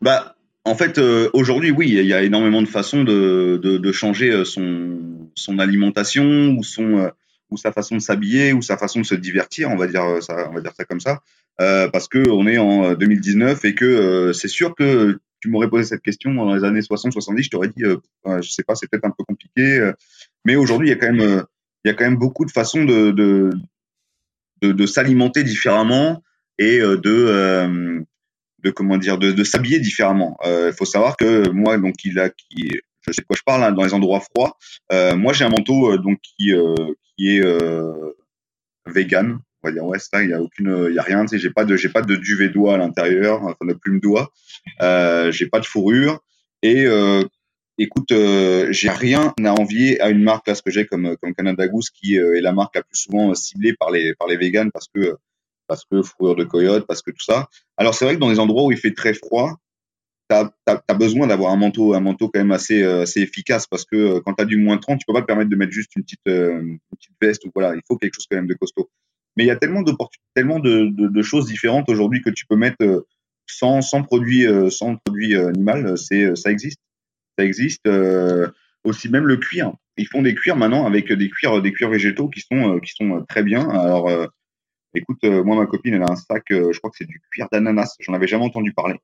[0.00, 4.30] Bah, en fait, euh, aujourd'hui, oui, il y a énormément de façons de, de, changer
[4.30, 7.08] euh, son, son alimentation ou son euh,
[7.50, 10.48] ou sa façon de s'habiller ou sa façon de se divertir, on va dire ça,
[10.50, 11.20] on va dire ça comme ça.
[11.56, 16.02] parce que on est en 2019 et que c'est sûr que tu m'aurais posé cette
[16.02, 19.22] question dans les années 60-70, je t'aurais dit, je sais pas, c'est peut-être un peu
[19.22, 19.92] compliqué,
[20.44, 21.44] mais aujourd'hui il y a quand même
[21.84, 23.52] il y a quand même beaucoup de façons de, de,
[24.72, 26.24] de s'alimenter différemment
[26.58, 28.04] et de
[28.66, 30.36] de comment dire de, s'habiller différemment.
[30.44, 32.70] Il faut savoir que moi donc il a qui
[33.06, 34.56] je sais de quoi je parle, hein, dans les endroits froids.
[34.92, 36.74] Euh, moi, j'ai un manteau euh, donc qui euh,
[37.16, 37.42] qui est
[38.86, 39.38] vegan.
[39.62, 41.24] On va dire ouais, il y a aucune, il y a rien.
[41.30, 44.32] J'ai pas de, j'ai pas de duvet d'oie à l'intérieur, enfin de plume d'oie.
[44.80, 46.20] Euh, j'ai pas de fourrure
[46.62, 46.86] et
[47.78, 48.12] écoute,
[48.70, 51.90] j'ai rien à envier à une marque là, ce que j'ai comme comme Canada Goose,
[51.90, 55.16] qui est la marque la plus souvent ciblée par les par les vegans parce que
[55.66, 57.48] parce que fourrure de coyote, parce que tout ça.
[57.76, 59.56] Alors c'est vrai que dans les endroits où il fait très froid,
[60.28, 63.96] tu as, besoin d'avoir un manteau, un manteau quand même assez, euh, efficace parce que
[63.96, 65.94] euh, quand tu as du moins 30, tu peux pas te permettre de mettre juste
[65.96, 68.54] une petite, euh, une petite veste ou voilà, il faut quelque chose quand même de
[68.54, 68.90] costaud.
[69.36, 73.04] Mais il y a tellement de, choses différentes aujourd'hui que tu peux mettre
[73.46, 76.80] sans, sans produit, sans produit animal, c'est, ça existe.
[77.38, 77.86] Ça existe.
[78.84, 79.74] aussi même le cuir.
[79.98, 83.26] Ils font des cuirs maintenant avec des cuirs, des cuirs végétaux qui sont, qui sont
[83.28, 83.68] très bien.
[83.68, 84.08] Alors,
[84.96, 87.96] écoute, moi ma copine, elle a un sac, je crois que c'est du cuir d'ananas.
[88.00, 88.96] J'en avais jamais entendu parler.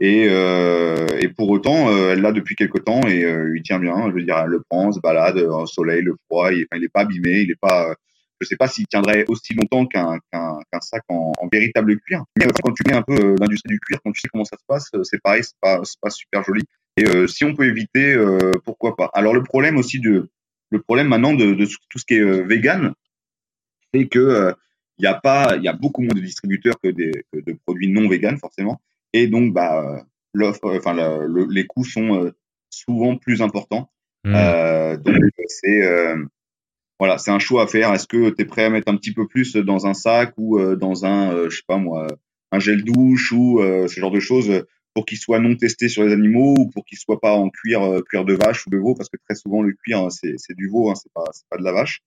[0.00, 3.80] Et, euh, et pour autant, euh, elle l'a depuis quelque temps et euh, il tient
[3.80, 4.08] bien.
[4.08, 6.52] Je veux dire, elle le prend, se balade au soleil, le froid.
[6.52, 7.94] Il, n'est pas abîmé, il est pas.
[8.40, 12.22] Je sais pas s'il tiendrait aussi longtemps qu'un qu'un sac en, en, véritable cuir.
[12.38, 14.64] Mais quand tu mets un peu l'industrie du cuir, quand tu sais comment ça se
[14.68, 16.62] passe, c'est pareil, c'est pas pas super joli.
[16.96, 18.16] Et si on peut éviter,
[18.64, 19.10] pourquoi pas.
[19.12, 20.30] Alors le problème aussi de
[20.70, 22.92] le problème maintenant de, de tout ce qui est vegan,
[23.92, 24.54] c'est que
[24.98, 27.52] il y a pas, il y a beaucoup moins de distributeurs que, des, que de
[27.64, 28.80] produits non vegan forcément.
[29.12, 30.94] Et donc, bah, l'offre, enfin,
[31.50, 32.32] les coûts sont euh,
[32.70, 33.90] souvent plus importants.
[34.24, 34.34] Mmh.
[34.34, 36.16] Euh, donc, c'est euh,
[36.98, 37.92] voilà, c'est un choix à faire.
[37.94, 40.58] Est-ce que tu es prêt à mettre un petit peu plus dans un sac ou
[40.74, 42.08] dans un, je sais pas moi,
[42.50, 46.12] un gel douche ou ce genre de choses pour qu'il soit non testé sur les
[46.12, 49.08] animaux ou pour qu'il soit pas en cuir, cuir de vache ou de veau, parce
[49.08, 51.62] que très souvent le cuir hein, c'est du veau, hein, c'est pas c'est pas de
[51.62, 52.02] la vache.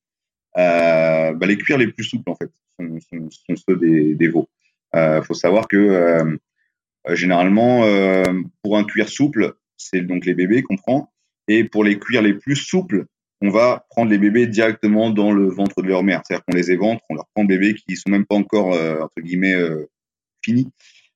[0.55, 2.51] bah, les cuirs les plus souples en fait
[2.99, 4.49] sont, ceux des, veaux.
[4.95, 6.37] Euh, faut savoir que euh,
[7.09, 8.23] généralement, euh,
[8.63, 11.11] pour un cuir souple, c'est donc les bébés qu'on prend.
[11.47, 13.05] Et pour les cuirs les plus souples,
[13.41, 16.21] on va prendre les bébés directement dans le ventre de leur mère.
[16.23, 19.19] C'est-à-dire qu'on les éventre, on leur prend des bébés qui sont même pas encore, entre
[19.19, 19.55] guillemets,
[20.45, 20.71] finis.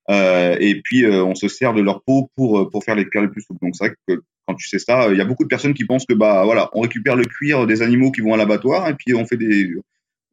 [0.09, 3.43] et puis, on se sert de leur peau pour, pour faire les cuirs les plus
[3.43, 3.63] souples.
[3.63, 5.85] Donc, c'est vrai que quand tu sais ça, il y a beaucoup de personnes qui
[5.85, 8.95] pensent que, bah, voilà, on récupère le cuir des animaux qui vont à l'abattoir et
[8.95, 9.75] puis on fait des,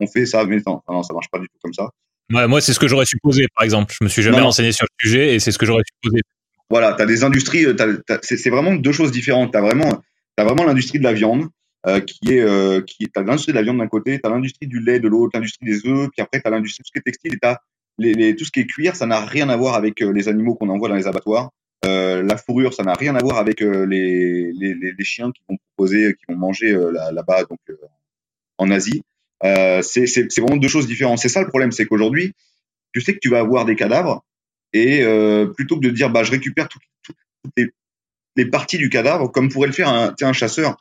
[0.02, 0.44] on fait ça.
[0.44, 1.88] Mais non, non, ça marche pas du tout comme ça
[2.32, 3.94] moi, c'est ce que j'aurais supposé, par exemple.
[3.98, 6.22] Je me suis jamais renseigné sur le sujet et c'est ce que j'aurais supposé.
[6.70, 7.74] Voilà, tu as des industries, euh,
[8.22, 9.52] c'est vraiment deux choses différentes.
[9.52, 10.00] Tu as vraiment,
[10.38, 11.48] as vraiment l'industrie de la viande,
[11.86, 14.66] euh, qui est, euh, qui as l'industrie de la viande d'un côté, tu as l'industrie
[14.66, 16.98] du lait de l'autre, l'industrie des œufs, puis après tu as l'industrie tout ce qui
[16.98, 17.54] est textile et tu
[17.98, 20.54] les, les, tout ce qui est cuir, ça n'a rien à voir avec les animaux
[20.54, 21.50] qu'on envoie dans les abattoirs.
[21.84, 26.14] la fourrure, ça n'a rien à voir avec les, les, les, chiens qui vont proposer,
[26.14, 26.72] qui vont manger
[27.12, 27.58] là-bas, donc
[28.56, 29.02] en Asie.
[29.44, 31.18] Euh, c'est vraiment deux choses différentes.
[31.18, 32.34] C'est ça le problème, c'est qu'aujourd'hui,
[32.92, 34.24] tu sais que tu vas avoir des cadavres
[34.72, 36.82] et euh, plutôt que de dire bah je récupère toutes
[37.56, 37.66] les,
[38.36, 40.76] les, parties du cadavre, comme pourrait le faire un, un chasseur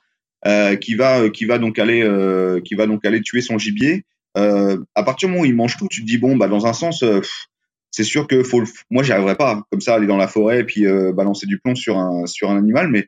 [0.45, 4.05] euh, qui va qui va donc aller euh, qui va donc aller tuer son gibier.
[4.37, 6.65] Euh, à partir du moment où il mange tout, tu te dis bon bah dans
[6.65, 7.21] un sens euh,
[7.91, 10.61] c'est sûr que faut le, moi j'y arriverais pas comme ça aller dans la forêt
[10.61, 13.07] et puis balancer du plomb sur un sur un animal mais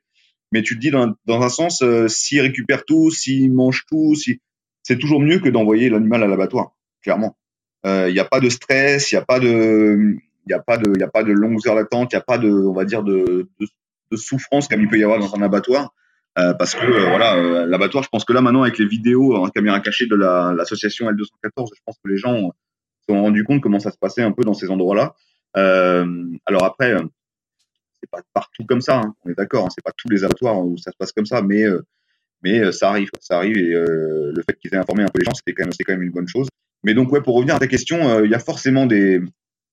[0.51, 4.41] mais tu te dis dans, dans un sens s'il récupère tout, s'il mange tout, si
[4.83, 7.37] c'est toujours mieux que d'envoyer l'animal à l'abattoir, clairement.
[7.85, 10.15] Il euh, n'y a pas de stress, il n'y a pas de,
[10.47, 12.37] il a pas de, il a pas de longues heures d'attente, il n'y a pas
[12.37, 13.47] de, on va dire de,
[14.15, 15.93] souffrance comme il peut y avoir dans un abattoir.
[16.37, 19.49] Euh, parce que euh, voilà, l'abattoir, je pense que là maintenant avec les vidéos en
[19.49, 22.51] caméra cachée de l'association L214, je pense que les gens
[22.99, 25.15] se sont rendus compte comment ça se passait un peu dans ces endroits-là.
[25.53, 26.95] alors après,
[27.99, 30.57] c'est pas partout comme ça, hein, on est d'accord, hein, c'est pas tous les abattoirs
[30.65, 31.65] où ça se passe comme ça, mais
[32.43, 35.19] mais euh, ça arrive, ça arrive et euh, le fait qu'ils aient informé un peu
[35.19, 36.47] les gens, c'était quand quand même une bonne chose.
[36.83, 39.21] Mais donc ouais, pour revenir à ta question, euh, il y a forcément des,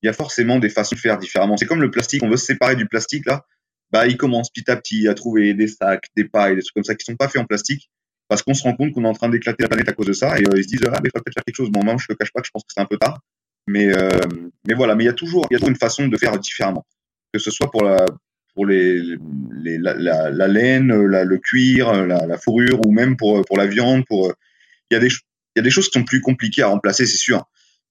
[0.02, 1.56] il y a forcément des façons de faire différemment.
[1.56, 3.44] C'est comme le plastique, on veut se séparer du plastique là,
[3.90, 6.84] bah il commence petit à petit à trouver des sacs, des pailles, des trucs comme
[6.84, 7.90] ça qui sont pas faits en plastique
[8.28, 10.12] parce qu'on se rend compte qu'on est en train d'éclater la planète à cause de
[10.12, 11.70] ça et ils se disent ah mais il faut peut-être faire quelque chose.
[11.70, 13.20] Bon moi je te cache pas que je pense que c'est un peu tard,
[13.66, 13.88] mais
[14.66, 16.38] mais voilà, mais il y a toujours il y a toujours une façon de faire
[16.38, 16.86] différemment,
[17.32, 18.06] que ce soit pour la
[18.60, 19.00] pour les,
[19.62, 23.66] les la, la, la, laine, la, le cuir, la, fourrure ou même pour pour la
[23.66, 24.04] viande.
[24.06, 24.34] Pour
[24.90, 27.06] il y a des il y a des choses qui sont plus compliquées à remplacer,
[27.06, 27.46] c'est sûr.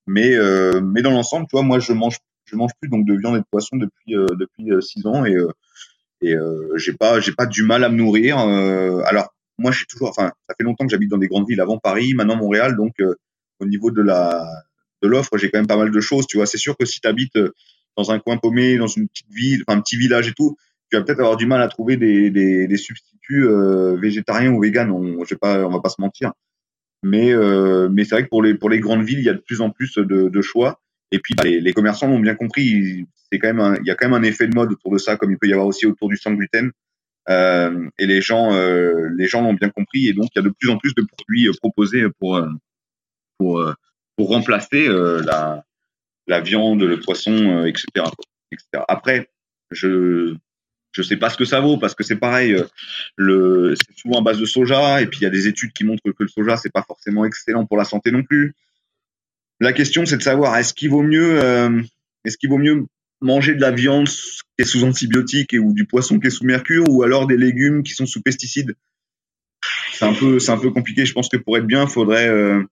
[0.05, 3.37] Mais euh, mais dans l'ensemble, tu moi je mange je mange plus donc de viande
[3.37, 5.51] et de poisson depuis euh, depuis euh, six ans et euh,
[6.21, 6.35] et
[6.75, 8.37] j'ai pas j'ai pas du mal à me nourrir.
[8.37, 11.79] alors moi j'ai toujours enfin ça fait longtemps que j'habite dans des grandes villes avant
[11.79, 12.93] Paris, maintenant Montréal donc
[13.59, 14.45] au niveau de la
[15.01, 16.27] de l'offre, j'ai quand même pas mal de choses.
[16.27, 17.39] Tu vois, c'est sûr que si tu habites
[17.99, 20.55] dans un coin paumé, dans une petite ville, enfin un petit village et tout,
[20.89, 24.61] tu vas peut-être avoir du mal à trouver des, des, des substituts euh, végétariens ou
[24.61, 24.91] véganes.
[24.91, 26.31] On, je sais pas, on va pas se mentir.
[27.03, 29.33] Mais, euh, mais c'est vrai que pour les, pour les grandes villes, il y a
[29.33, 30.81] de plus en plus de, de choix.
[31.11, 33.05] Et puis, bah, les, les, commerçants l'ont bien compris.
[33.31, 35.17] C'est quand même il y a quand même un effet de mode autour de ça,
[35.17, 36.71] comme il peut y avoir aussi autour du sans gluten.
[37.29, 40.07] Euh, et les gens, euh, les gens l'ont bien compris.
[40.07, 42.41] Et donc, il y a de plus en plus de produits euh, proposés pour,
[43.37, 43.63] pour,
[44.15, 45.63] pour remplacer la,
[46.29, 48.05] la viande, le poisson, etc.,
[48.51, 48.83] etc.
[48.87, 49.29] Après,
[49.71, 50.35] je
[50.91, 52.65] je sais pas ce que ça vaut parce que c'est pareil, euh,
[53.15, 55.83] le, c'est souvent à base de soja et puis il y a des études qui
[55.83, 58.55] montrent que le soja c'est pas forcément excellent pour la santé non plus.
[59.59, 61.81] La question c'est de savoir est-ce qu'il vaut mieux, euh,
[62.25, 62.85] est-ce qu'il vaut mieux
[63.21, 66.45] manger de la viande qui est sous antibiotiques et ou du poisson qui est sous
[66.45, 68.75] mercure ou alors des légumes qui sont sous pesticides?
[69.93, 71.05] C'est un peu, c'est un peu compliqué.
[71.05, 72.63] Je pense que pour être bien, faudrait euh,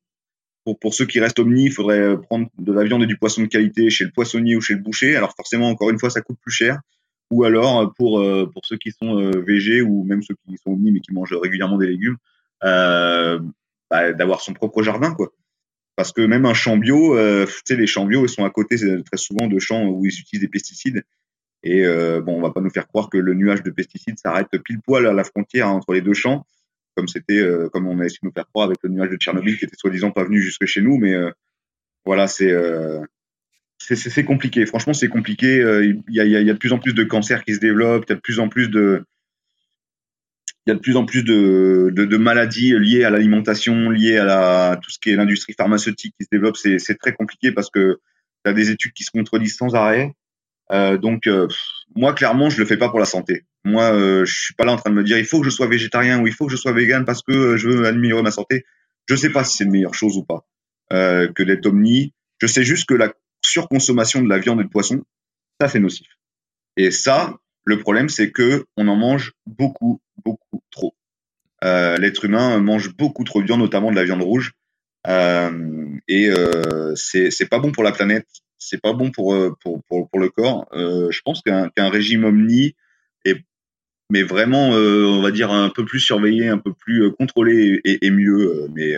[0.75, 3.47] pour, ceux qui restent omnis, il faudrait prendre de la viande et du poisson de
[3.47, 5.15] qualité chez le poissonnier ou chez le boucher.
[5.15, 6.79] Alors forcément, encore une fois, ça coûte plus cher
[7.29, 10.57] ou alors euh, pour euh, pour ceux qui sont euh, végés ou même ceux qui
[10.57, 12.17] sont omnis mais qui mangent régulièrement des légumes,
[12.63, 13.39] euh,
[13.89, 15.31] bah, d'avoir son propre jardin quoi.
[15.95, 17.17] Parce que même un champ bio,
[17.65, 20.41] tu les champs bio ils sont à côté très souvent de champs où ils utilisent
[20.41, 21.03] des pesticides.
[21.63, 21.83] Et
[22.21, 25.07] bon, on va pas nous faire croire que le nuage de pesticides s'arrête pile poil
[25.07, 26.45] à la frontière entre les deux champs,
[26.97, 29.57] comme c'était, comme on a essayé de nous faire croire avec le nuage de Tchernobyl
[29.57, 30.97] qui était soi-disant pas venu jusque chez nous.
[30.97, 31.13] Mais
[32.05, 32.51] voilà, c'est
[33.77, 34.65] c'est compliqué.
[34.65, 35.61] Franchement, c'est compliqué.
[35.61, 38.05] Euh, il y, a, de plus en plus de cancers qui se développent.
[38.07, 38.69] Il y a de plus en plus
[41.23, 46.29] de maladies liées à l'alimentation, liées à tout ce qui est l'industrie pharmaceutique qui se
[46.31, 46.57] développe.
[46.57, 47.99] C'est très compliqué parce que
[48.43, 50.13] tu as des études qui se contredisent sans arrêt.
[50.71, 51.47] Euh, donc, euh,
[51.95, 53.45] moi, clairement, je le fais pas pour la santé.
[53.63, 55.49] Moi, euh, je suis pas là en train de me dire il faut que je
[55.49, 58.31] sois végétarien ou il faut que je sois vegan parce que je veux améliorer ma
[58.31, 58.65] santé.
[59.07, 60.45] Je sais pas si c'est une meilleure chose ou pas
[60.89, 62.13] que d'être omni.
[62.39, 65.03] Je sais juste que la surconsommation de la viande et de poisson,
[65.59, 66.07] ça c'est nocif.
[66.77, 70.95] Et ça, le problème, c'est que on en mange beaucoup, beaucoup trop.
[71.63, 74.53] Euh, L'être humain mange beaucoup trop de viande, notamment de la viande rouge,
[75.07, 79.83] euh, et euh, c'est pas bon pour la planète, c'est pas bon pour, euh, pour,
[79.83, 80.67] pour, pour le corps.
[80.73, 82.75] Euh, je pense qu'un qu'un régime omni
[83.25, 83.43] est
[84.09, 88.05] mais vraiment, euh, on va dire un peu plus surveillé, un peu plus contrôlé et,
[88.05, 88.67] et mieux.
[88.73, 88.95] mais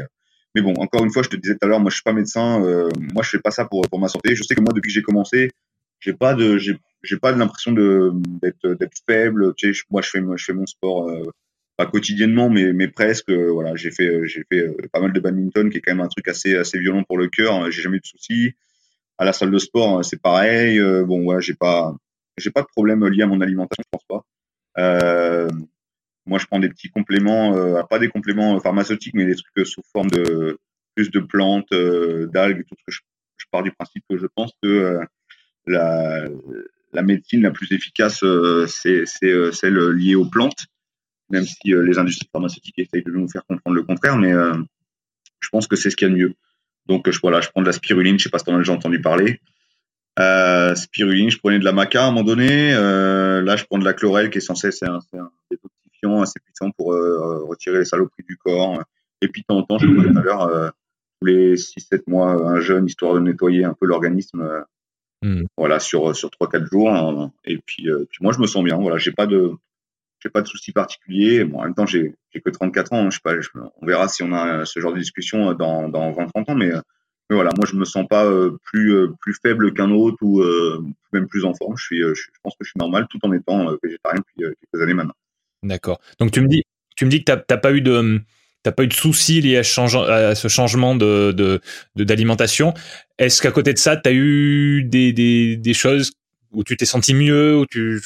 [0.56, 2.14] mais bon, encore une fois, je te disais tout à l'heure, moi je suis pas
[2.14, 4.36] médecin, euh, moi je fais pas ça pour pour ma santé.
[4.36, 5.52] Je sais que moi depuis que j'ai commencé,
[6.00, 9.54] j'ai pas de j'ai j'ai pas l'impression de d'être d'être faible.
[9.56, 11.32] Tu sais, moi je fais je fais mon sport euh,
[11.78, 13.30] pas quotidiennement, mais mais presque.
[13.32, 16.10] voilà, j'ai fait j'ai fait euh, pas mal de badminton, qui est quand même un
[16.10, 17.70] truc assez assez violent pour le cœur.
[17.72, 18.54] J'ai jamais eu de soucis.
[19.20, 20.80] À la salle de sport, c'est pareil.
[21.06, 21.94] bon, ouais, j'ai pas
[22.40, 24.26] j'ai pas de problème lié à mon alimentation, je pense pas.
[24.80, 25.50] Euh,
[26.26, 29.66] moi, je prends des petits compléments, euh, pas des compléments pharmaceutiques, mais des trucs euh,
[29.66, 30.60] sous forme de
[30.96, 33.00] plus de plantes, euh, d'algues, tout ce que je,
[33.38, 35.00] je, pars du principe que je pense que
[35.66, 36.28] la,
[36.94, 38.24] la médecine la plus efficace,
[38.68, 40.66] c'est celle liée aux plantes,
[41.30, 45.68] même si les industries pharmaceutiques essayent de nous faire comprendre le contraire, mais je pense
[45.68, 46.34] que c'est ce qu'il y a de mieux.
[46.90, 48.60] Donc je, voilà, je prends de la spiruline, je sais pas si tu en as
[48.60, 49.40] déjà entendu parler.
[50.20, 52.74] Euh, spiruline, je prenais de la maca à un moment donné.
[52.74, 56.72] Euh, là, je prends de la chlorelle qui est censée, c'est un, un, assez puissant
[56.72, 58.84] pour euh, retirer les saloperies du corps.
[59.22, 60.74] Et puis, de temps en temps, je le tout à l'heure,
[61.22, 64.66] tous les 6-7 mois, un jeûne, histoire de nettoyer un peu l'organisme.
[65.22, 65.44] Hmm.
[65.58, 66.90] Voilà, sur, sur 3-4 jours.
[66.90, 67.32] Hein.
[67.46, 68.78] Et puis, puis, moi, je me sens bien.
[68.78, 69.52] Voilà, j'ai pas de,
[70.20, 71.44] j'ai pas de soucis particuliers.
[71.44, 73.06] Bon, en même temps, j'ai, que 34 ans.
[73.06, 73.10] Hein.
[73.10, 76.52] Je sais pas, on verra si on a ce genre de discussion dans, dans 20-30
[76.52, 76.56] ans.
[76.56, 76.72] Mais,
[77.30, 78.30] mais, voilà, moi, je me sens pas
[78.64, 80.44] plus, plus faible qu'un autre ou
[81.14, 81.78] même plus en forme.
[81.78, 84.94] Je, suis, je, pense que je suis normal tout en étant végétarien depuis quelques années
[84.94, 85.16] maintenant.
[85.64, 86.00] D'accord.
[86.20, 86.64] Donc tu me dis,
[86.96, 88.22] tu me dis que t'as pas eu de
[88.64, 91.62] t'as pas eu de soucis liés à, à ce changement de
[91.96, 92.72] d'alimentation.
[92.72, 92.80] De,
[93.18, 96.12] Est-ce qu'à côté de ça, tu as eu des, des, des, choses
[96.52, 98.02] où tu t'es senti mieux, où tu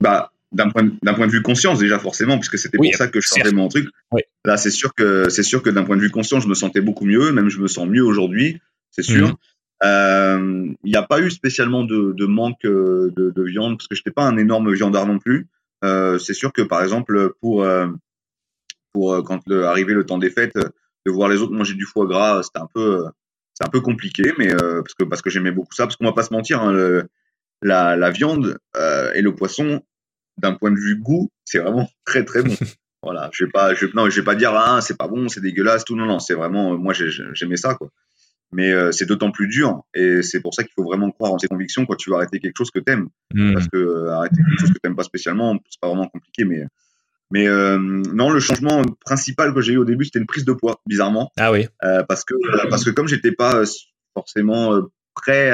[0.00, 3.20] bah d'un point d'un point de vue conscience déjà forcément puisque c'était pour ça que
[3.20, 3.88] je changeais mon truc.
[4.12, 4.22] Oui.
[4.44, 6.80] Là, c'est sûr que c'est sûr que d'un point de vue conscient, je me sentais
[6.80, 9.28] beaucoup mieux, même je me sens mieux aujourd'hui, c'est sûr.
[9.28, 9.36] Mhm.
[9.84, 13.86] Euh, il n'y a pas eu spécialement de, de manque euh, de, de, viande parce
[13.86, 15.46] que je n'étais pas un énorme viandard non plus.
[15.84, 17.86] Euh, c'est sûr que par exemple pour euh,
[18.92, 22.06] pour quand le, arrivait le temps des fêtes, de voir les autres manger du foie
[22.06, 23.04] gras, c'était un peu
[23.54, 26.12] c'est un peu compliqué, mais parce que parce que j'aimais beaucoup ça, parce qu'on va
[26.12, 27.06] pas se mentir, hein, le,
[27.62, 28.58] la, la viande
[29.14, 29.82] et le poisson,
[30.38, 32.54] d'un point de vue goût, c'est vraiment très très bon.
[33.02, 35.40] voilà, je vais pas, je, non, je vais pas dire ah c'est pas bon, c'est
[35.40, 37.90] dégueulasse, tout non non, c'est vraiment moi j'aimais ça quoi
[38.52, 41.38] mais euh, c'est d'autant plus dur et c'est pour ça qu'il faut vraiment croire en
[41.38, 43.52] ses convictions quand tu vas arrêter quelque chose que t'aimes mmh.
[43.52, 46.64] parce que euh, arrêter quelque chose que t'aimes pas spécialement c'est pas vraiment compliqué mais
[47.30, 50.52] mais euh, non le changement principal que j'ai eu au début c'était une prise de
[50.52, 51.66] poids bizarrement ah oui
[52.08, 52.34] parce que
[52.70, 53.64] parce que comme j'étais pas
[54.14, 54.80] forcément
[55.14, 55.52] prêt,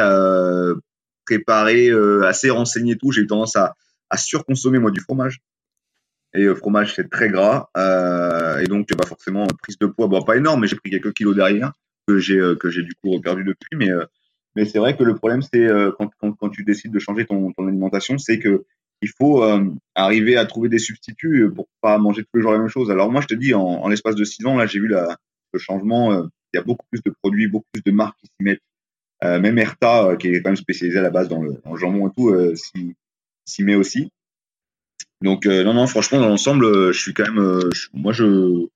[1.26, 1.91] préparé,
[2.24, 3.11] assez renseigné tout.
[3.11, 3.74] J'ai eu tendance à,
[4.15, 5.41] à surconsommer moi du fromage.
[6.35, 7.69] Et le fromage c'est très gras
[8.61, 11.37] et donc bah forcément prise de poids, bon pas énorme, mais j'ai pris quelques kilos
[11.37, 11.73] derrière
[12.09, 13.91] que j'ai que j'ai du coup reperdu depuis, mais
[14.57, 17.53] mais c'est vrai que le problème, c'est quand, quand, quand, tu décides de changer ton,
[17.53, 18.65] ton alimentation, c'est que
[19.05, 22.59] il faut euh, arriver à trouver des substituts pour pas manger tous les jours la
[22.59, 22.91] même chose.
[22.91, 26.12] Alors moi, je te dis, en, l'espace de six ans, là, j'ai vu le changement.
[26.12, 28.62] Euh, il y a beaucoup plus de produits, beaucoup plus de marques qui s'y mettent.
[29.23, 32.12] Euh, même Erta, qui est quand même spécialisé à la base dans le, jambon et
[32.17, 32.35] tout,
[33.45, 34.11] s'y met aussi.
[35.23, 38.67] Donc non, non, franchement, dans l'ensemble, je suis quand même, moi, je,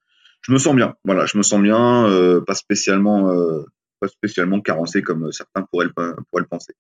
[0.42, 0.94] je me sens bien.
[1.04, 3.28] Voilà, je me sens bien, pas spécialement,
[4.00, 6.74] pas spécialement carencé comme certains pourraient le, pourraient le penser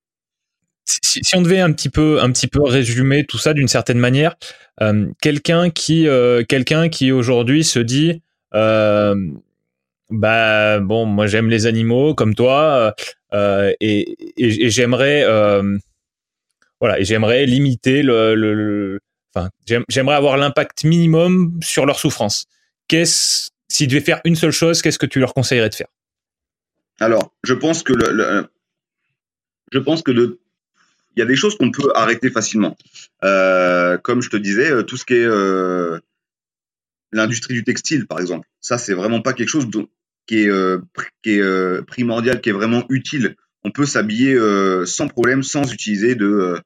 [1.02, 4.36] si, on devait un petit peu, un petit peu résumer tout ça d'une certaine manière,
[4.80, 8.22] euh, quelqu'un qui, euh, quelqu'un qui aujourd'hui se dit,
[8.54, 9.14] euh,
[10.10, 12.94] bah bon, moi j'aime les animaux comme toi
[13.34, 15.24] euh, et j'aimerais,
[16.80, 19.00] voilà, et j'aimerais limiter le,
[19.34, 19.50] enfin,
[19.88, 22.46] j'aimerais avoir l'impact minimum sur leur souffrance.
[22.88, 25.88] Qu'est-ce, s'ils devaient faire une seule chose, qu'est-ce que tu leur conseillerais de faire?
[27.00, 28.48] Alors, je pense que le,
[29.72, 30.40] je pense que le
[31.16, 32.76] il y a des choses qu'on peut arrêter facilement.
[33.24, 35.98] Euh, comme je te disais, euh, tout ce qui est euh,
[37.10, 38.46] l'industrie du textile, par exemple.
[38.60, 39.66] Ça, c'est vraiment pas quelque chose
[40.28, 40.50] qui est,
[41.24, 43.34] qui est primordial, qui est vraiment utile.
[43.64, 44.38] On peut s'habiller
[44.86, 46.60] sans problème, sans utiliser de,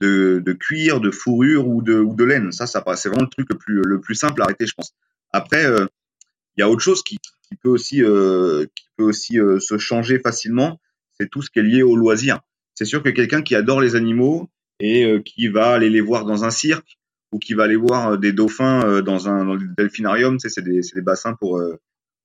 [0.00, 2.52] de, cuir, de fourrure ou de, laine.
[2.52, 4.94] Ça, ça c'est vraiment le truc le plus, le plus simple à arrêter, je pense.
[5.32, 7.18] Après, il y a autre chose qui,
[7.62, 10.80] peut aussi, qui peut aussi se changer facilement.
[11.18, 12.40] C'est tout ce qui est lié au loisir
[12.76, 16.24] c'est sûr que quelqu'un qui adore les animaux et euh, qui va aller les voir
[16.24, 16.98] dans un cirque
[17.32, 21.34] ou qui va aller voir euh, des dauphins euh, dans un delphinarium, c'est des, bassins
[21.34, 21.60] pour,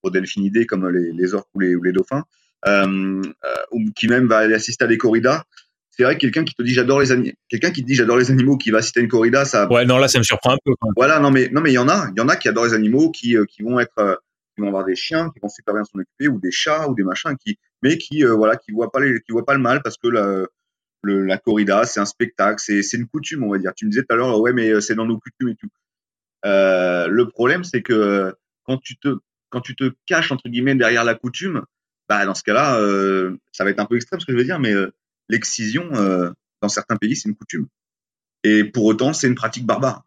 [0.02, 2.26] pour delphinidés comme les, orques ou les, ou les dauphins,
[2.68, 3.22] euh,
[3.72, 5.46] ou qui même va aller assister à des corridas.
[6.02, 8.18] C'est vrai que quelqu'un qui te dit j'adore les animaux, quelqu'un qui te dit j'adore
[8.18, 9.72] les animaux, qui va à une corrida, ça.
[9.72, 10.74] Ouais, non là ça me surprend un peu.
[10.80, 10.94] Quand même.
[10.98, 12.66] Voilà, non mais non mais il y en a, il y en a qui adorent
[12.66, 14.20] les animaux, qui qui vont être,
[14.56, 16.96] qui vont avoir des chiens, qui vont super bien s'en occuper, ou des chats ou
[16.96, 19.84] des machins, qui mais qui voilà, qui voient pas les, qui voient pas le mal
[19.84, 20.48] parce que la,
[21.04, 23.74] le, la corrida, c'est un spectacle, c'est, c'est une coutume, on va dire.
[23.76, 25.70] Tu me disais tout à l'heure, ouais, mais euh, c'est dans nos coutumes et tout.
[26.46, 29.18] Euh, le problème, c'est que quand tu te
[29.50, 31.64] quand tu te caches entre guillemets derrière la coutume,
[32.08, 34.44] bah dans ce cas-là, euh, ça va être un peu extrême ce que je veux
[34.44, 34.92] dire, mais euh,
[35.32, 36.30] l'excision euh,
[36.62, 37.68] dans certains pays, c'est une coutume.
[38.44, 40.04] Et pour autant, c'est une pratique barbare.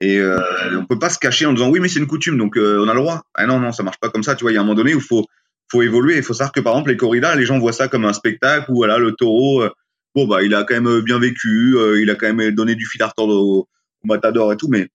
[0.00, 0.40] Et euh,
[0.78, 2.94] on peut pas se cacher en disant oui, mais c'est une coutume, donc on a
[2.94, 3.22] le droit.
[3.34, 4.34] Ah non, non, ça marche pas comme ça.
[4.34, 5.26] Tu vois, il y a un moment donné où faut
[5.70, 6.16] faut évoluer.
[6.16, 8.70] Il faut savoir que par exemple les corridas, les gens voient ça comme un spectacle
[8.70, 9.68] où voilà le taureau
[10.14, 12.74] bon bah il a quand même euh, bien vécu, euh, il a quand même donné
[12.74, 13.68] du fil à retordre au,
[14.02, 14.88] au matador et tout, mais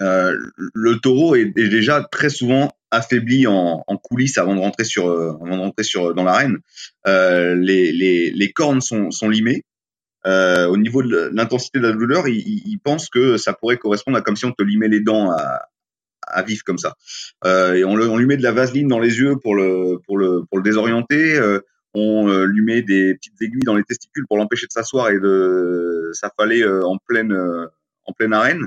[0.00, 0.36] euh,
[0.74, 5.56] le taureau est, déjà très souvent affaibli en, en, coulisses avant de rentrer sur avant
[5.56, 6.58] de rentrer sur dans l'arène.
[7.06, 9.64] Euh, les, les, les cornes sont, sont limées.
[10.26, 14.16] Euh, au niveau de l'intensité de la douleur, il, il, pense que ça pourrait correspondre
[14.18, 15.60] à comme si on te limait les dents à,
[16.26, 16.94] à vif comme ça.
[17.44, 19.98] Euh, et on, le, on, lui met de la vaseline dans les yeux pour le
[20.04, 21.36] pour le pour le désorienter.
[21.36, 21.60] Euh,
[21.94, 25.18] on euh, lui met des petites aiguilles dans les testicules pour l'empêcher de s'asseoir et
[25.18, 27.66] de s'affaler euh, en pleine euh,
[28.04, 28.66] en pleine arène.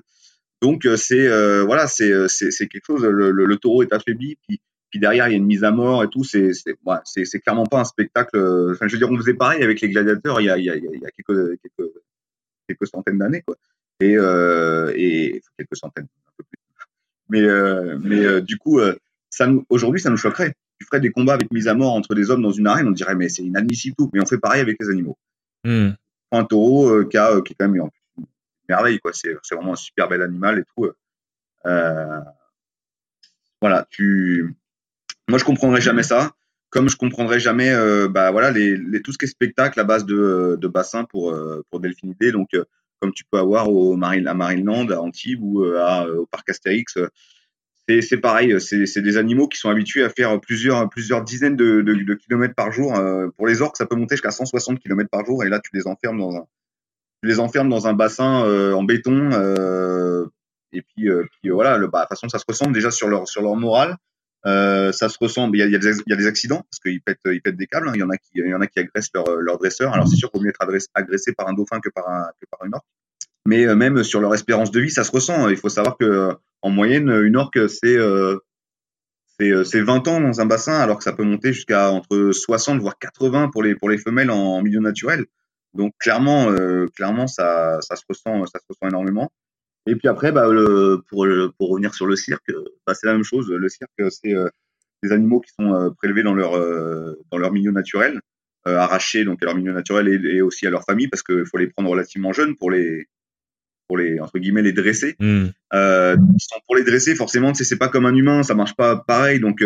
[0.62, 1.28] Donc c'est
[1.64, 3.04] voilà, c'est c'est quelque chose.
[3.04, 5.72] Le, le, le, taureau est affaibli, puis, puis derrière il y a une mise à
[5.72, 6.24] mort et tout.
[6.24, 8.38] C'est c'est ouais, c'est clairement pas un spectacle.
[8.72, 10.70] Enfin, je veux dire, on faisait pareil avec les gladiateurs il y a il y
[10.70, 11.92] a, il y a quelques quelques
[12.68, 13.56] quelques centaines d'années quoi.
[14.02, 16.60] Et euh, et quelques centaines, un peu plus.
[17.30, 18.80] Mais euh, mais du coup,
[19.30, 22.16] ça nous aujourd'hui ça nous choquerait tu ferais des combats avec mise à mort entre
[22.16, 24.10] des hommes dans une arène, on dirait mais c'est inadmissible tout.
[24.14, 25.18] Mais on fait pareil avec les animaux.
[25.66, 25.90] Mm.
[26.32, 27.90] Un taureau euh, qui, a, euh, qui est quand même
[28.70, 29.12] merveille, quoi.
[29.14, 30.90] C'est, vraiment un super bel animal et tout.
[31.66, 32.20] Euh,
[33.62, 34.56] voilà, tu.
[35.28, 36.32] Moi, je comprendrais jamais ça.
[36.70, 40.06] Comme je comprendrais jamais, euh, bah voilà, les, tout ce qui est spectacle à base
[40.06, 41.36] de, de bassin pour
[41.72, 41.80] pour.
[41.80, 42.50] Donc,
[43.00, 46.96] comme tu peux avoir au Marine, à Marineland, à Antibes ou au parc Astérix
[48.02, 50.88] c'est pareil, c'est des animaux qui sont habitués à faire plusieurs,
[51.24, 52.96] dizaines de, de, kilomètres par jour.
[52.96, 55.72] Euh, pour les orques, ça peut monter jusqu'à 160 kilomètres par jour, et là, tu
[55.74, 56.46] les enfermes dans un,
[57.22, 59.32] tu les enfermes dans un bassin euh, en béton.
[59.34, 60.26] Euh,
[60.72, 63.28] et puis, euh, puis voilà, bah, de toute façon, ça se ressemble déjà sur leur,
[63.28, 63.98] sur leur morale.
[64.44, 65.58] ça se ressemble.
[65.58, 67.68] Il y a, y a, y a des accidents parce qu'ils pètent, ils pètent des
[67.68, 67.90] câbles.
[67.90, 67.94] Hein.
[67.96, 69.94] Il y en a qui, il y en a qui agressent leur, leur dresseur.
[69.94, 72.46] Alors c'est sûr qu'il vaut mieux être agressé, par un dauphin que par un, que
[72.50, 72.86] par une orque.
[73.46, 75.50] Mais même sur leur espérance de vie, ça se ressent.
[75.50, 77.98] Il faut savoir que en moyenne, une orque, c'est
[79.42, 82.82] euh, c'est 20 ans dans un bassin, alors que ça peut monter jusqu'à entre 60
[82.82, 85.26] voire 80 pour les pour les femelles en, milieu naturel.
[85.74, 89.32] Donc clairement, euh, clairement, ça, ça se ressent, ça se ressent énormément.
[89.86, 92.52] Et puis après, bah, le, pour pour revenir sur le cirque,
[92.86, 93.50] bah, c'est la même chose.
[93.50, 94.50] Le cirque, c'est euh,
[95.04, 96.52] des animaux qui sont euh, prélevés dans leur
[97.32, 98.20] dans leur milieu naturel.
[98.66, 101.68] arrachés donc à leur milieu naturel et, aussi à leur famille parce qu'il faut les
[101.68, 103.08] prendre relativement jeunes pour les
[103.88, 105.16] pour les entre guillemets les dresser.
[105.20, 105.48] Hmm.
[106.66, 109.40] pour les dresser, forcément, c'est pas comme un humain, ça marche pas pareil.
[109.40, 109.64] Donc,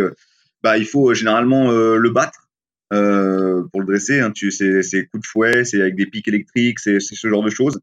[0.61, 2.42] bah, il faut généralement le battre
[3.71, 4.19] pour le dresser.
[4.19, 4.31] Hein.
[4.31, 7.79] Tu, c'est coups de fouet, c'est avec des pics électriques, c'est ce genre de choses.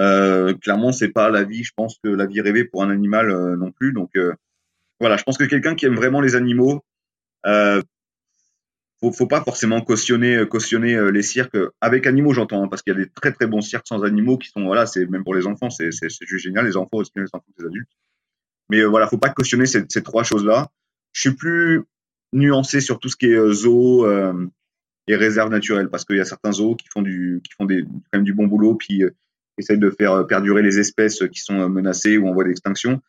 [0.00, 3.30] Euh, clairement, c'est pas la vie, je pense que la vie rêvée pour un animal
[3.30, 3.92] euh, non plus.
[3.92, 4.32] Donc euh,
[5.00, 6.82] voilà, je pense que quelqu'un qui aime vraiment les animaux,
[7.46, 7.82] euh,
[9.00, 10.44] faut, faut pas forcément cautionner
[11.12, 13.86] les cirques avec animaux, j'entends, hein, parce qu'il y a des très très bons cirques
[13.86, 16.76] sans animaux qui sont voilà, c'est même pour les enfants, c'est c'est juste génial, les
[16.76, 17.90] enfants aussi les enfants les adultes.
[18.70, 20.68] Mais voilà, faut pas cautionner ces, ces trois choses-là.
[21.12, 21.82] Je suis plus
[22.32, 24.06] nuancé sur tout ce qui est zoo
[25.08, 27.82] et réserve naturelle parce qu'il y a certains zoos qui font du qui font des
[27.82, 29.04] quand même du bon boulot puis
[29.58, 33.00] essaye de faire euh, perdurer les espèces qui sont euh, menacées ou en voie d'extinction.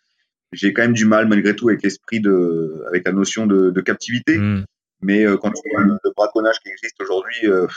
[0.51, 3.81] J'ai quand même du mal malgré tout avec l'esprit de, avec la notion de, de
[3.81, 4.37] captivité.
[4.37, 4.65] Hmm.
[5.01, 7.67] Mais euh, quand tu vois le, braconnage qui existe aujourd'hui, il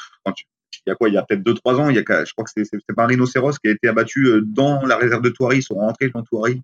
[0.86, 2.50] y a quoi Il y a peut-être 2-3 ans, il y a, je crois que
[2.54, 5.58] c'est pas un rhinocéros qui a été abattu dans la réserve de Thoiry.
[5.58, 6.62] Ils sont rentrés dans et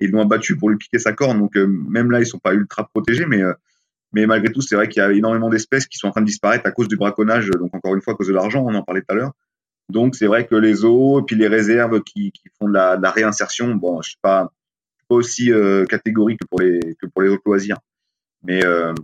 [0.00, 1.40] ils l'ont abattu pour lui piquer sa corne.
[1.40, 3.42] Donc même là, ils sont pas ultra protégés, mais
[4.12, 6.26] mais malgré tout, c'est vrai qu'il y a énormément d'espèces qui sont en train de
[6.26, 7.50] disparaître à cause du braconnage.
[7.50, 9.32] Donc encore une fois, à cause de l'argent, on en parlait tout à l'heure.
[9.88, 12.96] Donc c'est vrai que les eaux et puis les réserves qui, qui font de la,
[12.96, 14.52] de la, réinsertion, bon, je suis pas,
[15.08, 17.78] pas aussi euh, catégorique que pour les que pour les autres loisirs.
[18.42, 18.94] Mais euh,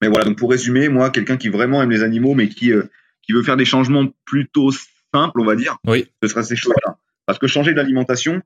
[0.00, 0.24] mais voilà.
[0.24, 2.84] Donc pour résumer, moi, quelqu'un qui vraiment aime les animaux, mais qui euh,
[3.22, 4.70] qui veut faire des changements plutôt
[5.14, 6.08] simples, on va dire, oui.
[6.22, 6.96] ce sera ces choses-là.
[7.26, 8.42] Parce que changer d'alimentation,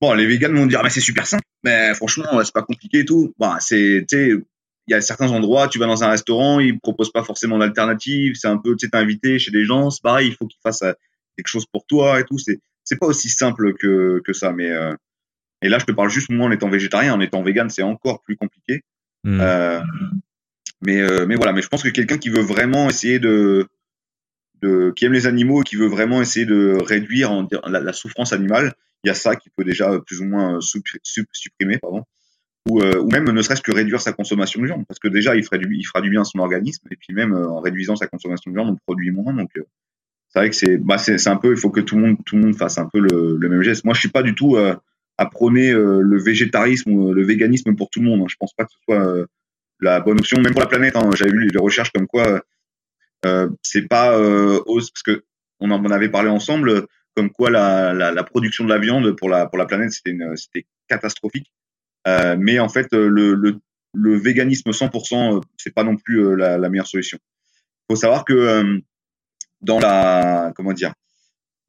[0.00, 1.44] bon, les végans vont dire, mais c'est super simple.
[1.64, 3.32] Mais franchement, c'est pas compliqué et tout.
[3.38, 4.44] Bon, c'est, tu
[4.88, 8.34] il y a certains endroits, tu vas dans un restaurant, ils proposent pas forcément d'alternative,
[8.36, 10.82] c'est un peu, tu sais, invité chez des gens, c'est pareil, il faut qu'ils fassent
[10.82, 10.92] euh,
[11.36, 12.38] quelque chose pour toi et tout.
[12.38, 14.94] C'est, c'est pas aussi simple que, que ça, mais euh,
[15.62, 18.22] et là, je te parle juste moi en étant végétarien, en étant vegan, c'est encore
[18.22, 18.82] plus compliqué.
[19.24, 19.40] Hmm.
[19.40, 19.80] Euh,
[20.82, 23.66] mais euh, mais voilà, mais je pense que quelqu'un qui veut vraiment essayer de
[24.62, 28.32] de qui aime les animaux et qui veut vraiment essayer de réduire la, la, souffrance
[28.32, 28.74] animale,
[29.04, 32.04] il y a ça qui peut déjà plus ou moins supprimer, pardon
[32.68, 35.36] ou, euh, ou même ne serait-ce que réduire sa consommation de viande, parce que déjà
[35.36, 37.60] il, ferait du, il fera du bien à son organisme, et puis même euh, en
[37.60, 39.32] réduisant sa consommation de viande, on produit moins.
[39.32, 39.62] Donc euh,
[40.28, 40.96] c'est vrai que c'est bah,
[41.26, 43.36] un peu, il faut que tout le monde tout le monde fasse un peu le,
[43.38, 43.84] le même geste.
[43.84, 48.00] Moi, je suis pas du tout à prôner le végétarisme ou le véganisme pour tout
[48.00, 48.22] le monde.
[48.22, 48.26] Hein.
[48.28, 49.26] Je pense pas que ce soit
[49.80, 50.96] la bonne option, même pour la planète.
[50.96, 51.08] Hein.
[51.14, 52.42] J'avais lu des recherches comme quoi
[53.24, 54.10] euh, c'est pas
[54.66, 55.24] parce que
[55.60, 59.30] on en avait parlé ensemble, comme quoi la, la, la, production de la viande pour
[59.30, 61.50] la pour la planète c'était catastrophique.
[62.06, 63.58] Euh, mais en fait, euh, le, le,
[63.94, 67.18] le véganisme 100%, euh, c'est pas non plus la, la, meilleure solution.
[67.88, 68.80] Il faut savoir que
[69.60, 70.92] dans la comment dire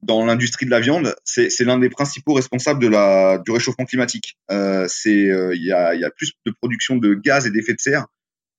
[0.03, 4.37] dans l'industrie de la viande, c'est l'un des principaux responsables de la, du réchauffement climatique.
[4.51, 7.79] Euh, c'est il y, a, y, a, plus de production de gaz et d'effets de
[7.79, 8.05] serre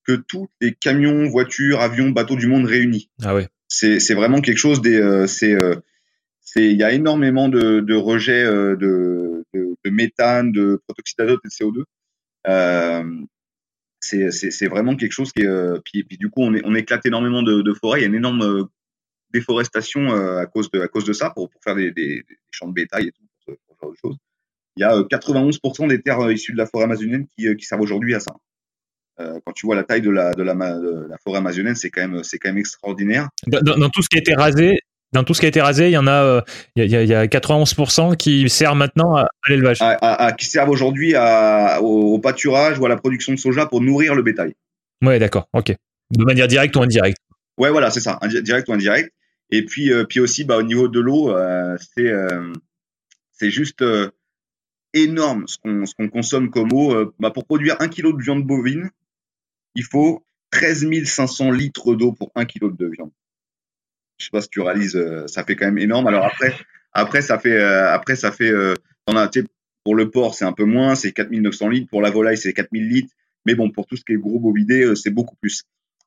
[0.05, 3.09] que tous les camions, voitures, avions, bateaux du monde réunis.
[3.23, 3.47] Ah ouais.
[3.67, 5.55] C'est vraiment quelque chose des euh, c'est
[6.55, 11.83] il y a énormément de, rejets euh, de, méthane, de protoxyde d'azote et de CO2.
[12.47, 13.03] Euh,
[14.01, 15.47] c'est vraiment quelque chose qui est.
[15.47, 17.99] Euh, puis, du coup, on, éclate énormément de, forêts.
[17.99, 18.67] Il y a une énorme
[19.31, 22.73] déforestation à cause de à cause de ça pour, pour faire des, des, champs de
[22.73, 24.17] bétail et tout pour ce, genre de choses.
[24.75, 28.19] Il y a 91% des terres issues de la forêt amazonienne qui, servent aujourd'hui à
[28.19, 28.33] ça.
[29.17, 32.49] Quand tu vois la taille de la, de la, forêt amazonienne, c'est quand même, quand
[32.49, 33.27] même extraordinaire.
[33.47, 34.79] Dans, tout ce qui a été rasé,
[35.11, 36.41] dans tout ce qui a été rasé, il y en a, euh,
[36.75, 39.79] il y, a, il y a 91% qui servent maintenant à, l'élevage.
[40.37, 41.15] qui servent aujourd'hui
[41.81, 44.53] au, pâturage ou à la production de soja pour nourrir le bétail.
[45.03, 45.73] Ouais, d'accord, ok.
[46.11, 47.17] De manière directe ou indirecte.
[47.57, 49.13] Ouais, voilà, c'est ça, direct ou indirect.
[49.51, 52.11] Et puis, euh, puis aussi, bah, au niveau de l'eau, euh, c'est
[53.31, 53.83] c'est juste
[54.93, 57.13] énorme ce qu'on ce qu'on consomme comme eau.
[57.19, 58.91] Bah, pour produire un kilo de viande bovine,
[59.73, 63.11] il faut 13 500 litres d'eau pour un kilo de viande
[64.19, 66.07] je sais pas si tu réalises, euh, ça fait quand même énorme.
[66.07, 66.53] Alors après,
[66.93, 68.75] après ça fait, euh, après ça fait, euh,
[69.07, 69.29] as,
[69.83, 71.89] pour le porc c'est un peu moins, c'est 4900 litres.
[71.89, 73.13] Pour la volaille c'est 4000 litres.
[73.45, 75.63] Mais bon, pour tout ce qui est gros bovidé, c'est beaucoup plus.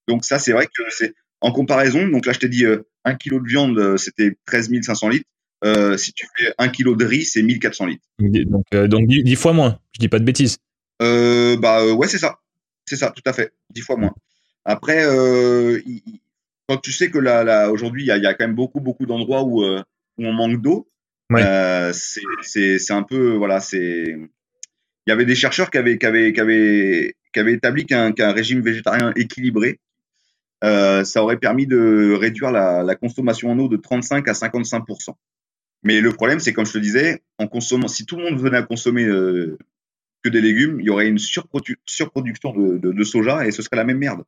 [0.07, 2.07] Donc ça, c'est vrai que c'est en comparaison.
[2.07, 2.67] Donc là, je t'ai dit,
[3.05, 5.27] un kilo de viande, c'était 13 500 litres.
[5.65, 8.05] Euh, si tu fais un kilo de riz, c'est 1400 litres.
[8.19, 9.79] Donc, euh, donc 10, fois moins.
[9.93, 10.59] Je dis pas de bêtises.
[11.01, 12.39] Euh, bah ouais, c'est ça.
[12.85, 13.53] C'est ça, tout à fait.
[13.71, 14.15] 10 fois moins.
[14.65, 15.05] Après,
[15.87, 16.21] il,
[16.73, 18.81] quand tu sais que là, là aujourd'hui, il y a, y a, quand même beaucoup,
[18.81, 19.83] beaucoup d'endroits où, euh,
[20.17, 20.89] où on manque d'eau,
[21.29, 21.43] ouais.
[21.45, 24.17] euh, c'est un peu, voilà, c'est.
[25.07, 28.13] Il y avait des chercheurs qui avaient, qui avaient, qui avaient, qui avaient établi qu'un
[28.13, 29.81] qu régime végétarien équilibré,
[30.65, 35.15] euh, ça aurait permis de réduire la, la, consommation en eau de 35 à 55%
[35.83, 38.59] Mais le problème, c'est comme je te disais, en consommant, si tout le monde venait
[38.59, 39.59] à consommer euh,
[40.23, 43.61] que des légumes, il y aurait une surprodu surproduction de, de, de, soja et ce
[43.61, 44.23] serait la même merde.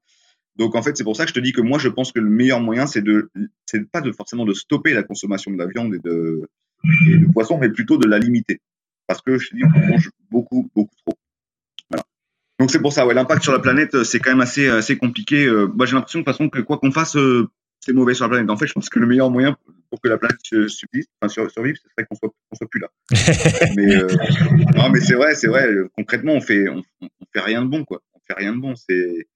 [0.57, 2.21] Donc en fait, c'est pour ça que je te dis que moi, je pense que
[2.21, 3.31] le meilleur moyen, c'est de,
[3.67, 6.49] c'est pas de forcément de stopper la consommation de la viande et de,
[7.09, 8.61] et de poisson, mais plutôt de la limiter.
[9.07, 11.19] Parce que je te dis, on mange beaucoup, beaucoup trop.
[11.91, 12.05] Voilà.
[12.61, 15.45] Donc c'est pour ça, ouais, l'impact sur la planète, c'est quand même assez, assez compliqué.
[15.45, 17.49] Euh, moi, j'ai l'impression de toute façon que quoi qu'on fasse, euh,
[17.81, 18.49] c'est mauvais sur la planète.
[18.49, 19.57] En fait, je pense que le meilleur moyen
[19.91, 20.39] pour que la planète
[20.69, 22.89] subsiste, enfin survive, ce serait qu'on soit, qu'on soit plus là.
[23.77, 24.09] mais euh,
[24.77, 25.69] non, mais c'est vrai, c'est vrai.
[25.97, 28.03] Concrètement, on fait, on, on, fait rien de bon, quoi.
[28.15, 28.75] On fait rien de bon.
[28.75, 29.27] C'est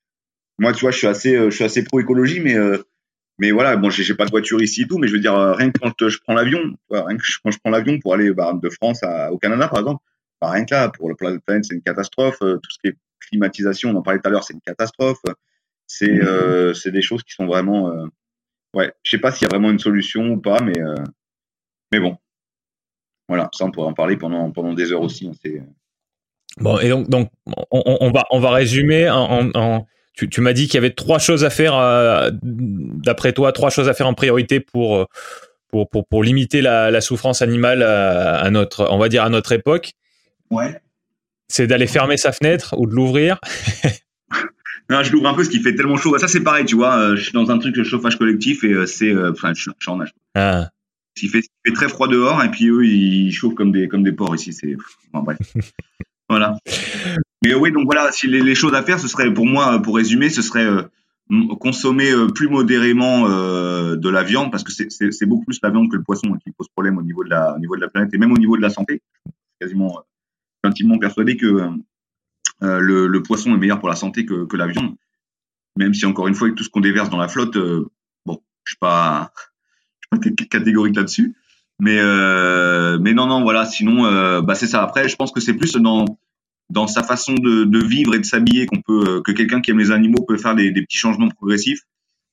[0.59, 2.57] moi, tu vois, je suis assez, je suis assez pro écologie, mais
[3.41, 5.71] mais voilà, bon, j'ai pas de voiture ici et tout, mais je veux dire, rien
[5.71, 8.69] que quand je prends l'avion, rien que quand je prends l'avion pour aller bah, de
[8.69, 10.03] France à, au Canada, par exemple,
[10.41, 12.39] bah, rien que là, pour la planète, c'est une catastrophe.
[12.41, 15.21] tout ce qui est climatisation, on en parlait tout à l'heure, c'est une catastrophe.
[15.87, 17.93] C'est euh, c'est des choses qui sont vraiment
[18.75, 20.95] ouais, je sais pas s'il y a vraiment une solution ou pas, mais, euh,
[21.93, 22.17] mais bon.
[23.29, 25.29] Voilà, ça on pourrait en parler pendant, pendant des heures aussi.
[25.29, 25.61] Hein, euh.
[26.59, 27.31] Bon, et donc, donc
[27.71, 29.87] on, on, va, on va résumer en, en,
[30.19, 33.71] tu, tu m'as dit qu'il y avait trois choses à faire, euh, d'après toi, trois
[33.71, 35.07] choses à faire en priorité pour,
[35.69, 39.29] pour, pour, pour limiter la, la, souffrance animale à, à, notre, on va dire à
[39.29, 39.93] notre époque.
[40.51, 40.81] Ouais.
[41.49, 43.39] C'est d'aller fermer sa fenêtre ou de l'ouvrir.
[44.91, 46.17] Non, je l'ouvre un peu parce qu'il fait tellement chaud.
[46.19, 46.99] Ça, c'est pareil, tu vois.
[46.99, 49.61] Euh, je suis dans un truc de chauffage collectif et euh, c'est, euh, enfin, je,
[49.61, 50.15] suis en âge.
[50.35, 50.71] Ah.
[51.21, 54.03] Il fait, il fait très froid dehors et puis eux, ils chauffent comme des, comme
[54.03, 54.53] des porcs ici.
[54.53, 54.77] C'est,
[55.13, 55.37] enfin, bref.
[56.29, 56.57] voilà.
[57.45, 60.29] Mais oui, donc voilà, si les, choses à faire, ce serait, pour moi, pour résumer,
[60.29, 60.69] ce serait
[61.61, 66.03] consommer plus modérément de la viande parce que c'est beaucoup plus la viande que le
[66.03, 68.33] poisson qui pose problème au niveau de la, au niveau de la planète et même
[68.33, 69.03] au niveau de la santé.
[69.27, 70.03] Je suis quasiment,
[70.65, 71.71] intimement persuadé que
[72.63, 74.97] euh, le, poisson est meilleur pour la santé que, la viande.
[75.77, 77.89] Même si encore une fois, avec tout ce qu'on déverse dans la flotte, euh,
[78.27, 79.33] bon, je suis pas,
[80.13, 81.37] je suis pas catégorique là-dessus.
[81.81, 83.65] Mais euh, mais non non voilà.
[83.65, 84.83] Sinon, euh, bah c'est ça.
[84.83, 86.05] Après, je pense que c'est plus dans
[86.71, 89.79] dans sa façon de, de vivre et de s'habiller qu'on peut que quelqu'un qui aime
[89.79, 91.81] les animaux peut faire des, des, petits changements progressifs.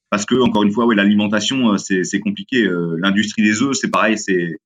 [0.09, 2.67] Parce que encore une fois, ouais, l'alimentation c'est compliqué.
[2.97, 4.57] L'industrie des œufs, c'est pareil, c'est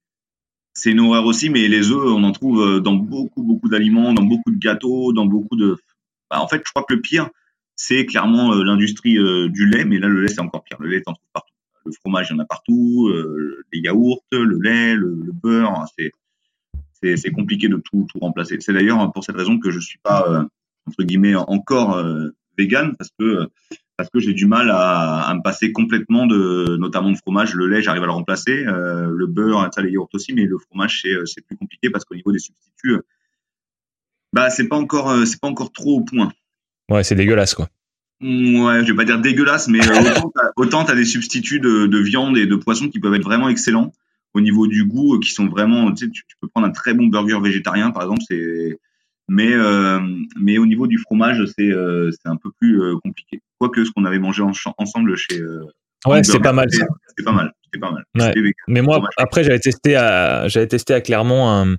[0.80, 4.14] c'est une horreur aussi, mais les œufs, on en trouve euh, dans beaucoup, beaucoup d'aliments,
[4.14, 5.78] dans beaucoup de gâteaux, dans beaucoup de.
[6.30, 7.30] Bah, en fait, je crois que le pire,
[7.76, 10.78] c'est clairement euh, l'industrie euh, du lait, mais là, le lait, c'est encore pire.
[10.80, 11.54] Le lait, t'en trouves partout.
[11.90, 13.12] Le fromage, il y en a partout,
[13.74, 16.12] les yaourts, le lait, le, beurre, hein, c'est
[17.16, 18.58] c'est compliqué de tout, tout remplacer.
[18.60, 20.46] C'est d'ailleurs pour cette raison que je suis pas
[20.86, 22.04] entre guillemets encore
[22.58, 23.50] vegan parce que
[24.00, 27.54] parce que j'ai du mal à, à, me passer complètement de, notamment de fromage.
[27.54, 28.66] Le lait, j'arrive à le remplacer.
[28.66, 32.16] Euh, le beurre, ça, les yaourts aussi, mais le fromage, c'est, plus compliqué parce qu'au
[32.16, 33.02] niveau des substituts,
[34.32, 36.32] bah, c'est pas encore, euh, c'est pas encore trop au point.
[36.90, 37.68] Ouais, c'est dégueulasse, quoi.
[38.22, 40.14] Ouais, je vais pas dire dégueulasse, mais euh,
[40.58, 43.48] autant, t'as, as des substituts de, de, viande et de poisson qui peuvent être vraiment
[43.48, 43.94] excellents
[44.34, 47.08] au niveau du goût, qui sont vraiment, tu sais, tu, peux prendre un très bon
[47.08, 48.78] burger végétarien, par exemple, c'est,
[49.30, 50.00] mais, euh,
[50.42, 53.42] mais au niveau du fromage, c'est euh, un peu plus euh, compliqué.
[53.60, 55.40] Quoique ce qu'on avait mangé en, ensemble chez.
[55.40, 55.66] Euh,
[56.06, 56.68] ouais, c'est pas mal.
[56.72, 57.54] C'était pas mal.
[57.64, 58.04] C'était pas mal.
[58.16, 58.54] Ouais.
[58.68, 61.76] Mais moi, après, j'avais testé à, j'avais testé à Clermont un,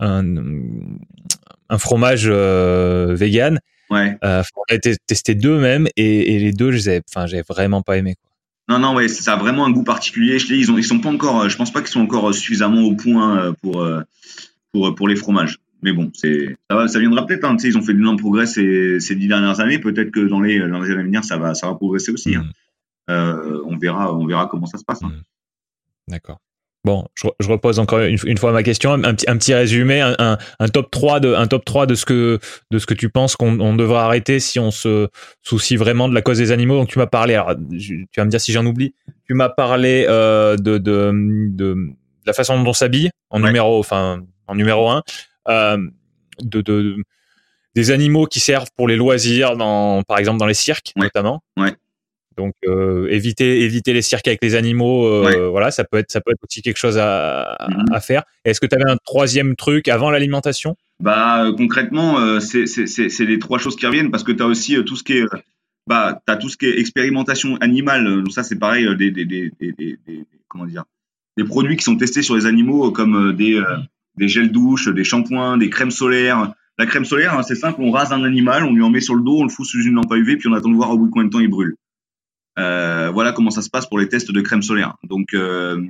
[0.00, 0.24] un,
[1.68, 3.60] un fromage euh, vegan.
[3.90, 4.16] Ouais.
[4.24, 7.96] Euh, on a testé deux même et, et les deux, je enfin, j'ai vraiment pas
[7.96, 8.14] aimé.
[8.20, 8.30] Quoi.
[8.68, 10.38] Non, non, ouais, ça a vraiment un goût particulier.
[10.38, 12.96] Je ils ont, ils sont pas encore, je pense pas qu'ils sont encore suffisamment au
[12.96, 13.86] point pour,
[14.72, 17.44] pour, pour les fromages mais bon, c'est ça, ça viendra peut-être.
[17.44, 19.78] Hein, ils ont fait d'énormes progrès ces, ces dix dernières années.
[19.78, 22.34] Peut-être que dans les, dans les années à venir, ça va, ça va progresser aussi.
[22.34, 22.42] Hein.
[22.42, 23.10] Mm.
[23.10, 25.02] Euh, on verra, on verra comment ça se passe.
[25.02, 25.08] Hein.
[25.08, 25.22] Mm.
[26.08, 26.38] D'accord.
[26.86, 30.00] Bon, je, je, repose encore une, une, fois ma question, un, petit, un petit résumé,
[30.00, 32.38] un, un, top 3 de un top 3 de ce que
[32.70, 35.08] de ce que tu penses qu'on on devrait arrêter si on se
[35.42, 36.76] soucie vraiment de la cause des animaux.
[36.76, 38.94] Donc tu m'as parlé, alors, tu vas me dire si j'en oublie.
[39.26, 41.76] Tu m'as parlé euh, de, de, de,
[42.24, 45.02] la façon dont on s'habille en numéro, enfin en numéro 1
[45.48, 45.78] euh,
[46.40, 46.96] de, de,
[47.74, 51.42] des animaux qui servent pour les loisirs, dans, par exemple dans les cirques notamment.
[51.56, 51.74] Ouais.
[52.36, 56.20] Donc euh, éviter éviter les cirques avec les animaux, euh, voilà, ça peut être ça
[56.20, 57.94] peut être aussi quelque chose à, mm-hmm.
[57.94, 58.24] à faire.
[58.44, 60.76] Est-ce que tu avais un troisième truc avant l'alimentation?
[61.02, 64.76] Bah concrètement, euh, c'est c'est les trois choses qui reviennent parce que tu as aussi
[64.84, 65.24] tout ce qui est
[65.86, 68.04] bah t'as tout ce qui est expérimentation animale.
[68.04, 69.98] Donc ça c'est pareil des, des, des, des,
[70.48, 70.84] comment dire
[71.36, 73.62] des produits qui sont testés sur les animaux comme des
[74.18, 76.52] des gels douche, des shampoings, des crèmes solaires.
[76.78, 79.14] La crème solaire, hein, c'est simple, on rase un animal, on lui en met sur
[79.14, 80.90] le dos, on le fout sous une lampe à UV, puis on attend de voir
[80.90, 81.74] au bout de combien de temps il brûle.
[82.58, 84.96] Euh, voilà comment ça se passe pour les tests de crème solaire.
[85.02, 85.82] Donc euh,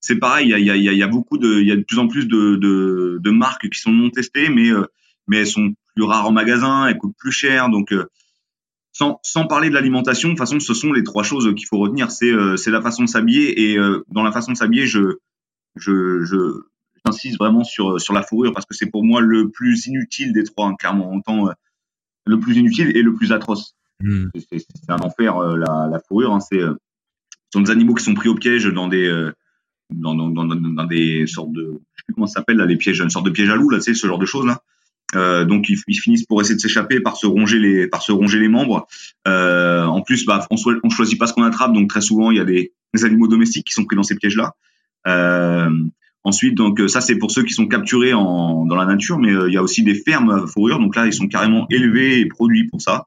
[0.00, 1.82] c'est pareil, il y a, y, a, y a, beaucoup de, il y a de
[1.82, 4.86] plus en plus de, de, de, marques qui sont non testées, mais euh,
[5.28, 7.68] mais elles sont plus rares en magasin, elles coûtent plus cher.
[7.68, 8.06] Donc euh,
[8.92, 11.78] sans, sans parler de l'alimentation, de toute façon, ce sont les trois choses qu'il faut
[11.78, 12.10] retenir.
[12.10, 13.78] C'est c'est la façon de s'habiller et
[14.08, 15.18] dans la façon de s'habiller, je
[15.76, 16.36] je, je
[17.04, 20.44] j'insiste vraiment sur sur la fourrure parce que c'est pour moi le plus inutile des
[20.44, 21.52] trois, hein, clairement, en euh,
[22.26, 23.74] le plus inutile et le plus atroce.
[24.00, 24.26] Hmm.
[24.34, 26.32] C'est un enfer la, la, fourrure.
[26.32, 26.40] Hein.
[26.40, 26.74] C'est ce
[27.52, 29.30] sont des animaux qui sont pris au piège dans des
[29.90, 31.80] dans, dans, des sortes de
[32.14, 34.18] comment s'appelle là les pièges une sorte de piège à loup là tu ce genre
[34.18, 34.60] de choses là
[35.14, 38.40] euh, donc ils, finissent pour essayer de s'échapper par se ronger les par se ronger
[38.40, 38.86] les membres
[39.28, 42.38] euh, en plus bah on, on choisit pas ce qu'on attrape donc très souvent il
[42.38, 42.72] y a des,
[43.02, 44.54] animaux domestiques qui sont pris dans ces pièges là
[45.06, 45.70] euh,
[46.24, 49.48] ensuite donc ça c'est pour ceux qui sont capturés en dans la nature mais euh,
[49.48, 52.26] il y a aussi des fermes à fourrure donc là ils sont carrément élevés et
[52.26, 53.06] produits pour ça euh,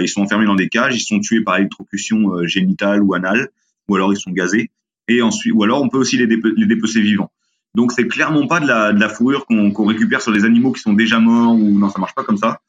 [0.00, 3.48] ils sont enfermés dans des cages ils sont tués par électrocution euh, génitale ou anale
[3.88, 4.70] ou alors ils sont gazés
[5.08, 7.32] et ensuite, ou alors on peut aussi les, dépecer vivants.
[7.74, 11.18] Donc c'est clairement pas de la, fourrure qu'on récupère sur les animaux qui sont déjà
[11.18, 12.60] morts ou non, ça marche pas comme ça.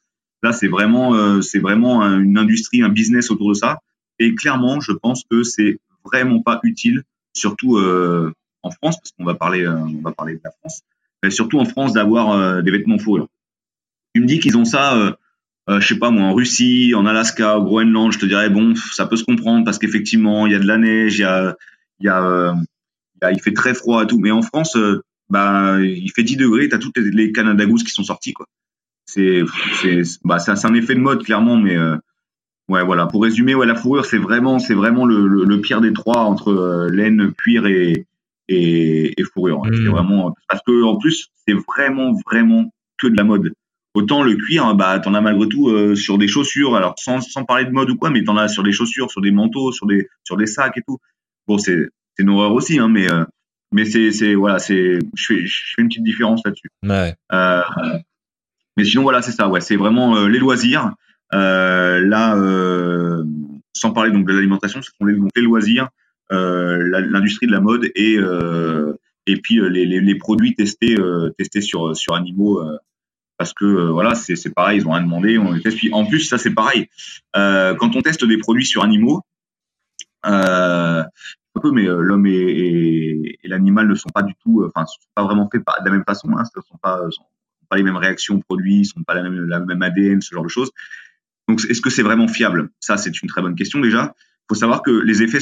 [0.42, 3.80] Là, c'est vraiment, euh, c'est vraiment une industrie, un business autour de ça.
[4.18, 7.04] Et clairement, je pense que c'est vraiment pas utile,
[7.34, 8.34] surtout euh,
[8.64, 10.82] en France, parce qu'on va parler, euh, on va parler de la France,
[11.24, 13.28] mais surtout en France d'avoir euh, des vêtements fourrure.
[14.14, 15.18] Tu me dis qu'ils ont ça,
[15.68, 19.06] je sais pas moi, en Russie, en Alaska, au Groenland, je te dirais bon, ça
[19.06, 21.54] peut se comprendre parce qu'effectivement, il y a de la neige, il y a euh,
[22.02, 24.20] il y a, il fait très froid et tout.
[24.20, 27.84] Mais en France, euh, bah, il fait 10 degrés, t'as toutes les, les Canada Goose
[27.84, 28.48] qui sont sortis, quoi.
[29.06, 29.44] C'est,
[29.82, 31.98] c'est, bah, c'est un effet de mode, clairement, mais, euh,
[32.70, 33.08] ouais, voilà.
[33.08, 36.88] Pour résumer, ouais, la fourrure, c'est vraiment, c'est vraiment le, le, pire des trois entre
[36.92, 38.06] laine, cuir et,
[38.48, 39.62] et, et fourrure.
[39.66, 39.90] C'est mmh.
[39.90, 43.54] vraiment, parce que, en plus, c'est vraiment, vraiment que de la mode.
[43.94, 46.76] Autant le cuir, bah, t'en as malgré tout sur des chaussures.
[46.76, 49.20] Alors sans, sans parler de mode ou quoi, mais t'en as sur des chaussures, sur
[49.20, 50.98] des manteaux, sur des sur des sacs et tout.
[51.48, 53.26] Bon, c'est une horreur aussi, hein, mais euh,
[53.72, 56.70] mais c'est c'est voilà, c'est je fais je fais une petite différence là-dessus.
[56.84, 57.16] Ouais.
[57.34, 57.62] Euh,
[58.78, 59.50] mais sinon voilà, c'est ça.
[59.50, 60.92] Ouais, c'est vraiment euh, les loisirs.
[61.32, 62.36] là,
[63.74, 65.90] sans parler donc de l'alimentation, ce sont les, donc les loisirs,
[66.30, 68.18] l'industrie de la mode et
[69.28, 70.98] et puis les, les, les, produits testés
[71.38, 72.62] testés sur sur animaux
[73.42, 76.38] parce que voilà c'est pareil ils ont rien demandé on teste puis en plus ça
[76.38, 76.88] c'est pareil
[77.34, 79.24] quand on teste des produits sur animaux
[80.26, 81.04] euh,
[81.56, 84.86] un peu, mais euh, l'homme et, l'animal ne sont pas du tout, euh, enfin,
[85.16, 86.30] pas vraiment faits de la même façon.
[86.38, 87.24] Hein, ce sont pas, sont
[87.70, 90.72] pas les mêmes réactions aux produits, sont pas la même, ADN, ce genre de choses.
[91.48, 92.70] Donc, est-ce que c'est vraiment fiable?
[92.80, 94.14] Ça, c'est une très bonne question déjà.
[94.18, 95.40] Il faut savoir que les effets,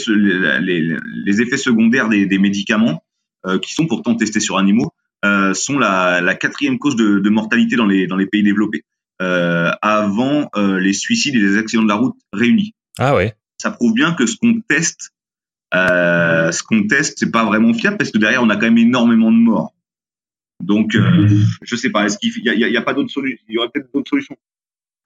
[1.58, 3.04] secondaires des, médicaments,
[3.46, 7.30] euh, qui sont pourtant testés sur animaux, euh, sont la, la, quatrième cause de, de,
[7.30, 8.84] mortalité dans les, dans les pays développés,
[9.22, 12.74] euh, avant les suicides et les accidents de la route réunis.
[12.98, 15.12] Ah ouais ça prouve bien que ce qu'on teste,
[15.76, 18.78] euh, ce qu'on teste, c'est pas vraiment fiable parce que derrière on a quand même
[18.78, 19.74] énormément de morts.
[20.64, 21.30] Donc, euh,
[21.62, 22.06] je sais pas.
[22.06, 24.36] Est-ce qu'il y, y, a, pas d'autres solutions Il y aurait peut-être d'autres solutions.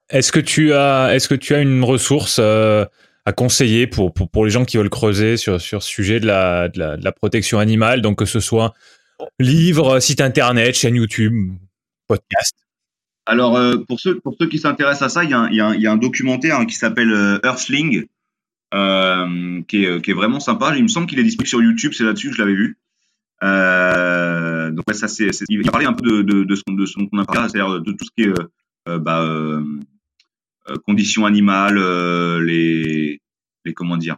[0.09, 2.85] Est-ce que tu as, est-ce que tu as une ressource euh,
[3.25, 6.25] à conseiller pour, pour, pour les gens qui veulent creuser sur sur ce sujet de
[6.25, 8.73] la, de la, de la protection animale, donc que ce soit
[9.39, 11.53] livre, site internet, chaîne YouTube,
[12.07, 12.55] podcast.
[13.25, 15.81] Alors euh, pour ceux pour ceux qui s'intéressent à ça, il y a un, y
[15.81, 18.05] y a documentaire hein, qui s'appelle euh, Earthling
[18.73, 20.75] euh, qui, est, qui est vraiment sympa.
[20.75, 22.77] Il me semble qu'il est disponible sur YouTube, c'est là-dessus que je l'avais vu.
[23.43, 26.85] Euh, donc ouais, ça c'est, il a parlé un peu de, de, de ce, de
[26.85, 28.49] ce qu'on a parlé, c'est-à-dire de tout ce qui est euh,
[28.89, 29.63] euh bah, euh,
[30.69, 31.77] euh, conditions animales,
[32.39, 33.21] les,
[33.65, 34.17] les comment dire,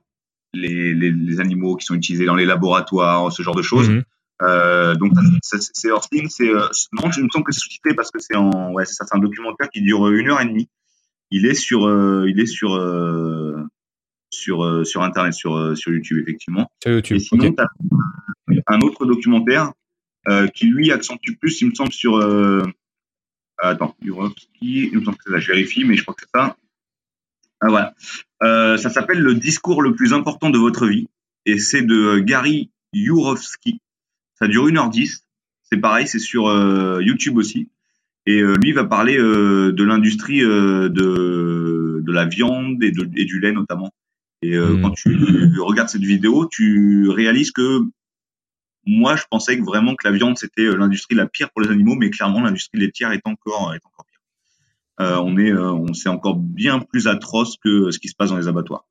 [0.54, 3.90] les, les, les, animaux qui sont utilisés dans les laboratoires, ce genre de choses.
[3.90, 4.04] Mm
[4.42, 6.52] donc c'est Earthling, c'est
[6.94, 9.70] non, je me semble que c'est sous-titré parce que c'est en ouais, c'est un documentaire
[9.70, 10.70] qui dure une heure et demie.
[11.32, 11.90] Il est sur,
[12.28, 12.76] il est sur
[14.36, 16.70] sur, euh, sur Internet, sur, euh, sur YouTube, effectivement.
[16.84, 17.18] Sur YouTube.
[17.18, 17.68] Et sinon, as
[18.68, 19.74] un autre documentaire
[20.28, 22.18] euh, qui, lui, accentue plus, il me semble, sur.
[23.60, 26.40] attends, Yurovsky, il me semble que c'est ça, je vérifie, mais je crois que c'est
[26.40, 26.56] ça.
[27.62, 28.78] Ah, voilà.
[28.78, 31.08] ça s'appelle Le discours le plus important de votre vie.
[31.46, 33.80] Et c'est de Gary Yurovsky.
[34.36, 35.22] Ça dure 1h10.
[35.64, 36.44] C'est pareil, c'est sur
[37.02, 37.70] YouTube aussi.
[38.28, 40.90] Et lui va parler de l'industrie de,
[42.06, 43.92] de la viande et, de, et du lait notamment.
[44.42, 47.82] Et euh, quand tu regardes cette vidéo, tu réalises que
[48.86, 51.70] moi, je pensais que vraiment que la viande c'était euh, l'industrie la pire pour les
[51.70, 54.20] animaux, mais clairement l'industrie laitière est encore est encore pire.
[55.02, 58.30] Euh, on est euh, on c'est encore bien plus atroce que ce qui se passe
[58.30, 58.86] dans les abattoirs.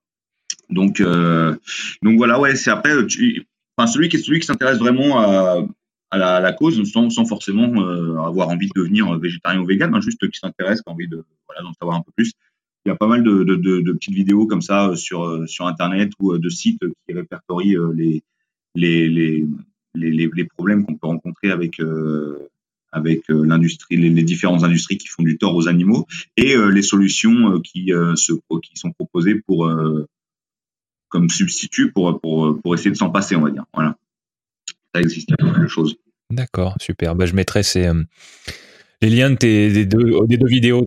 [0.71, 1.55] Donc euh,
[2.03, 5.67] donc voilà ouais c'est après tu, enfin celui qui celui qui s'intéresse vraiment à,
[6.13, 7.83] la, cause sans, sans forcément
[8.25, 11.25] avoir envie de devenir végétarien ou vegan, hein, juste qui s'intéresse, qui a envie de
[11.49, 12.33] voilà d'en savoir un peu plus.
[12.87, 15.67] Il y a pas mal de, de, petites vidéos comme ça euh, sur, euh, sur
[15.67, 18.23] Internet ou euh, de sites qui répertorient les,
[18.75, 19.47] les, les,
[19.95, 21.81] les, les problèmes qu'on peut rencontrer avec,
[22.93, 26.07] avec l'industrie, les, différentes industries qui font du tort aux animaux
[26.37, 29.71] et les solutions qui, se, qui sont proposées pour,
[31.15, 33.65] comme substitut pour, pour, pour essayer de s'en passer, on va dire.
[33.73, 33.97] Voilà.
[34.93, 35.95] Ça existe, pas mal de choses.
[36.29, 37.15] D'accord, super.
[37.15, 37.89] Bah, je mettrai ces,
[39.01, 40.85] les liens de tes, des, deux, des deux vidéos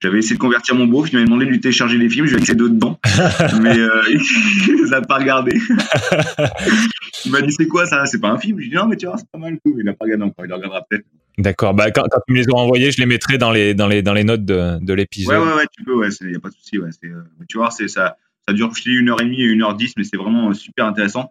[0.00, 2.36] J'avais essayé de convertir mon beau, il m'avait demandé de lui télécharger les films, je
[2.36, 3.00] lui ai deux dedans,
[3.60, 4.02] mais euh,
[4.68, 5.58] il n'a pas regardé.
[7.24, 8.06] il m'a dit c'est quoi ça?
[8.06, 8.58] C'est pas un film?
[8.58, 9.74] Je lui ai dit non mais tu vois c'est pas mal tout.
[9.76, 11.04] Il n'a pas regardé encore, il le regardera peut-être.
[11.38, 11.74] D'accord.
[11.74, 14.14] Bah quand, tu me les as envoyés, je les mettrai dans les dans les dans
[14.14, 15.36] les notes de, de l'épisode.
[15.36, 16.78] Ouais ouais ouais, tu peux, ouais, il y a pas de souci.
[16.78, 18.16] Ouais, euh, tu vois, c'est ça.
[18.48, 20.86] Ça dure je une heure et demie et une heure dix, mais c'est vraiment super
[20.86, 21.30] intéressant.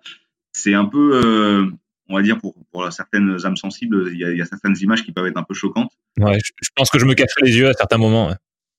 [0.52, 1.66] C'est un peu euh,
[2.10, 4.76] on va dire pour, pour certaines âmes sensibles, il y, a, il y, a, certaines
[4.82, 5.92] images qui peuvent être un peu choquantes.
[6.18, 8.28] Ouais, je, pense que je me cacherai les yeux à certains moments.
[8.28, 8.36] Ouais.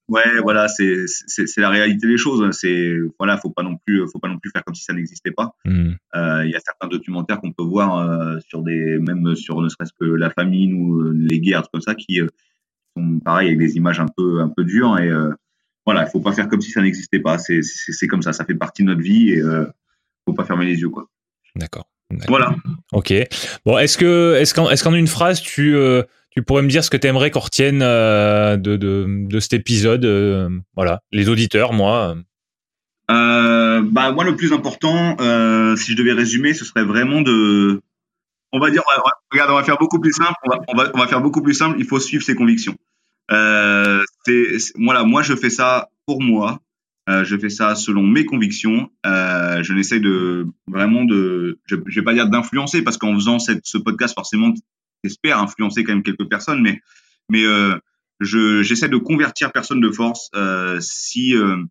[0.08, 1.06] Ouais, voilà, c'est
[1.56, 2.56] la réalité des choses.
[2.56, 5.32] C'est voilà, faut pas non plus faut pas non plus faire comme si ça n'existait
[5.32, 5.56] pas.
[5.64, 5.94] Hmm.
[6.14, 9.68] Euh, il y a certains documentaires qu'on peut voir euh, sur des même sur ne
[9.68, 12.20] serait-ce que la famine ou les guerres comme ça qui
[12.96, 15.10] sont pareil avec des images un peu un peu dures et
[15.86, 17.38] voilà, il faut pas faire comme si ça n'existait pas.
[17.38, 19.42] C'est comme ça, ça fait partie de notre vie et
[20.26, 21.06] faut pas fermer les yeux quoi.
[21.54, 21.88] D'accord.
[22.28, 22.54] Voilà.
[22.92, 23.14] Ok.
[23.64, 25.76] Bon, est-ce que est-ce qu'en est-ce qu'en une phrase tu
[26.36, 29.54] tu pourrais me dire ce que tu aimerais qu'on retienne euh, de, de, de, cet
[29.54, 32.14] épisode euh, Voilà, les auditeurs, moi.
[33.10, 35.16] Euh, bah moi, le plus important,
[35.76, 37.80] si je devais résumer, ce serait vraiment de,
[38.52, 38.82] on va dire,
[39.32, 40.34] regarde, on va faire beaucoup plus simple.
[40.44, 41.76] On va, on va, on va faire beaucoup plus simple.
[41.78, 42.76] Il faut suivre ses convictions.
[43.30, 44.04] c'est,
[44.76, 46.60] voilà, moi, je fais ça pour moi.
[47.08, 48.90] je fais ça selon mes convictions.
[49.04, 53.64] je n'essaie de vraiment de, je, je vais pas dire d'influencer parce qu'en faisant cette,
[53.64, 54.52] ce podcast, forcément,
[55.04, 56.80] j'espère influencer quand même quelques personnes, mais
[57.28, 57.76] mais euh,
[58.20, 60.30] je j'essaie de convertir personne de force.
[60.34, 61.62] Euh, si euh,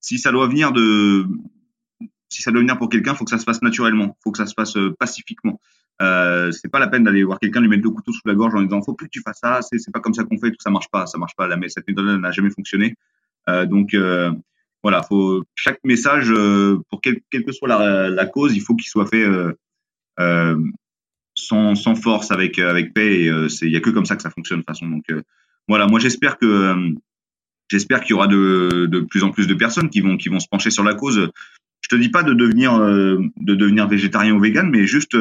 [0.00, 1.26] si ça doit venir de
[2.28, 4.46] si ça doit venir pour quelqu'un, faut que ça se fasse naturellement, faut que ça
[4.46, 5.60] se passe pacifiquement.
[6.02, 8.54] Euh, c'est pas la peine d'aller voir quelqu'un lui mettre le couteau sous la gorge
[8.54, 10.56] en disant faut plus que tu fasses ça, c'est pas comme ça qu'on fait, tout
[10.58, 11.46] ça marche pas, ça marche pas.
[11.46, 12.94] La, cette méthode n'a jamais fonctionné.
[13.48, 13.96] Euh, donc
[14.82, 16.32] voilà, faut chaque message
[16.90, 19.24] pour quelle que soit la, cause, il faut qu'il soit fait
[20.20, 20.56] euh,
[21.34, 23.28] sans, sans force, avec euh, avec paix.
[23.28, 24.88] Euh, c'est il y a que comme ça que ça fonctionne de toute façon.
[24.88, 25.22] Donc euh,
[25.68, 26.76] voilà, moi j'espère que
[27.68, 30.40] j'espère qu'il y aura de, de plus en plus de personnes qui vont qui vont
[30.40, 31.30] se pencher sur la cause.
[31.80, 35.16] Je te dis pas de devenir de devenir végétarien ou vegan, mais juste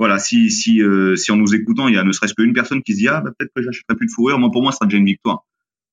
[0.00, 0.82] voilà, si si
[1.14, 3.20] si en nous écoutant, il y a ne serait-ce qu'une personne qui se dit ah
[3.20, 5.44] bah, peut-être que j'achèterai plus de fourrure, moi pour moi, ce sera déjà une victoire.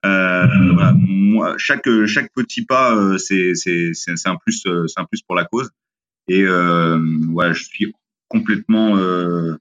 [0.06, 5.22] Euh, voilà, moi, chaque chaque petit pas, c'est c'est c'est un plus c'est un plus
[5.22, 5.70] pour la cause.
[6.28, 7.00] Et euh,
[7.32, 7.94] voilà, je suis
[8.28, 9.56] complètement euh,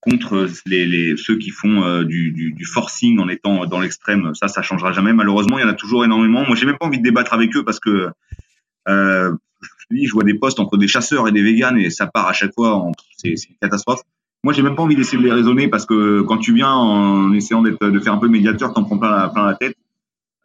[0.00, 4.34] contre les, les, ceux qui font euh, du, du, du, forcing en étant dans l'extrême.
[4.34, 5.12] Ça, ça changera jamais.
[5.12, 6.46] Malheureusement, il y en a toujours énormément.
[6.46, 8.08] Moi, j'ai même pas envie de débattre avec eux parce que
[8.88, 9.36] euh,
[9.90, 12.54] je vois des postes entre des chasseurs et des véganes et ça part à chaque
[12.54, 12.90] fois.
[13.16, 14.02] C'est une catastrophe.
[14.42, 17.32] Moi, j'ai même pas envie d'essayer de les raisonner parce que quand tu viens en
[17.34, 19.76] essayant de faire un peu médiateur, t'en prends plein la, tête.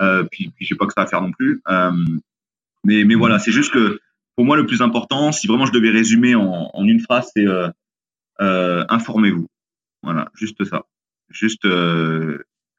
[0.02, 1.62] Euh, puis, puis je sais pas que ça va faire non plus.
[1.70, 1.92] Euh,
[2.84, 4.00] mais, voilà, c'est juste que
[4.36, 7.48] pour moi, le plus important, si vraiment je devais résumer en, en une phrase, c'est
[7.48, 7.70] euh,
[8.42, 9.48] euh, informez-vous.
[10.04, 10.84] Voilà, juste ça.
[11.30, 11.66] Juste,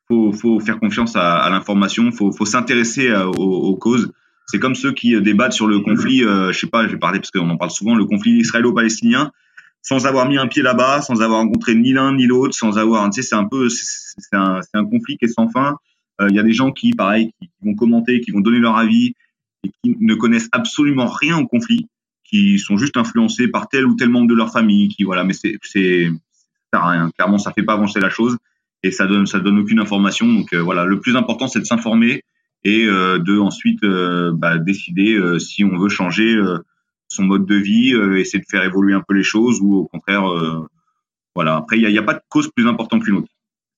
[0.06, 4.12] faut, faire confiance à, à l'information, faut, faut s'intéresser aux, causes.
[4.47, 7.18] C'est comme ceux qui débattent sur le conflit, euh, je sais pas, je vais parler
[7.18, 9.32] parce qu'on en parle souvent, le conflit israélo-palestinien,
[9.82, 13.09] sans avoir mis un pied là-bas, sans avoir rencontré ni l'un ni l'autre, sans avoir,
[13.11, 15.76] tu sais, c'est un peu, c'est un, un, conflit qui est sans fin.
[16.28, 19.14] Il y a des gens qui, pareil, qui vont commenter, qui vont donner leur avis,
[19.82, 21.88] qui ne connaissent absolument rien au conflit,
[22.24, 25.32] qui sont juste influencés par tel ou tel membre de leur famille, qui voilà, mais
[25.32, 26.11] c'est c'est
[26.72, 27.11] rien.
[27.16, 28.36] Clairement, ça fait pas avancer la chose
[28.82, 30.26] et ça donne ça donne aucune information.
[30.26, 32.22] Donc euh, voilà, le plus important c'est de s'informer
[32.66, 36.36] et euh, de ensuite euh, bah, décider si on veut changer
[37.08, 40.24] son mode de vie, essayer de faire évoluer un peu les choses ou au contraire,
[41.36, 41.56] voilà.
[41.56, 43.28] Après, il n'y a, pas de cause plus importante qu'une autre.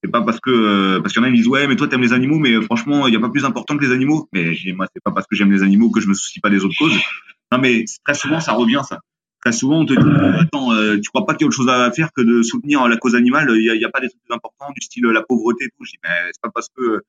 [0.02, 1.88] C'est pas parce que euh, parce qu'il y en a qui disent ouais mais toi
[1.88, 4.28] t'aimes les animaux mais euh, franchement il y a pas plus important que les animaux.
[4.32, 6.64] Mais moi c'est pas parce que j'aime les animaux que je me soucie pas des
[6.64, 6.96] autres causes.
[7.50, 9.00] Non mais très souvent ça revient ça.
[9.40, 10.70] Très souvent on te dit euh, attends
[11.02, 13.16] tu crois pas qu'il y a autre chose à faire que de soutenir la cause
[13.16, 13.48] animale.
[13.56, 15.68] Il y a, y a, pas des trucs plus importants du style la pauvreté et
[15.70, 15.84] tout.
[15.84, 17.02] Je dis mais c'est pas parce que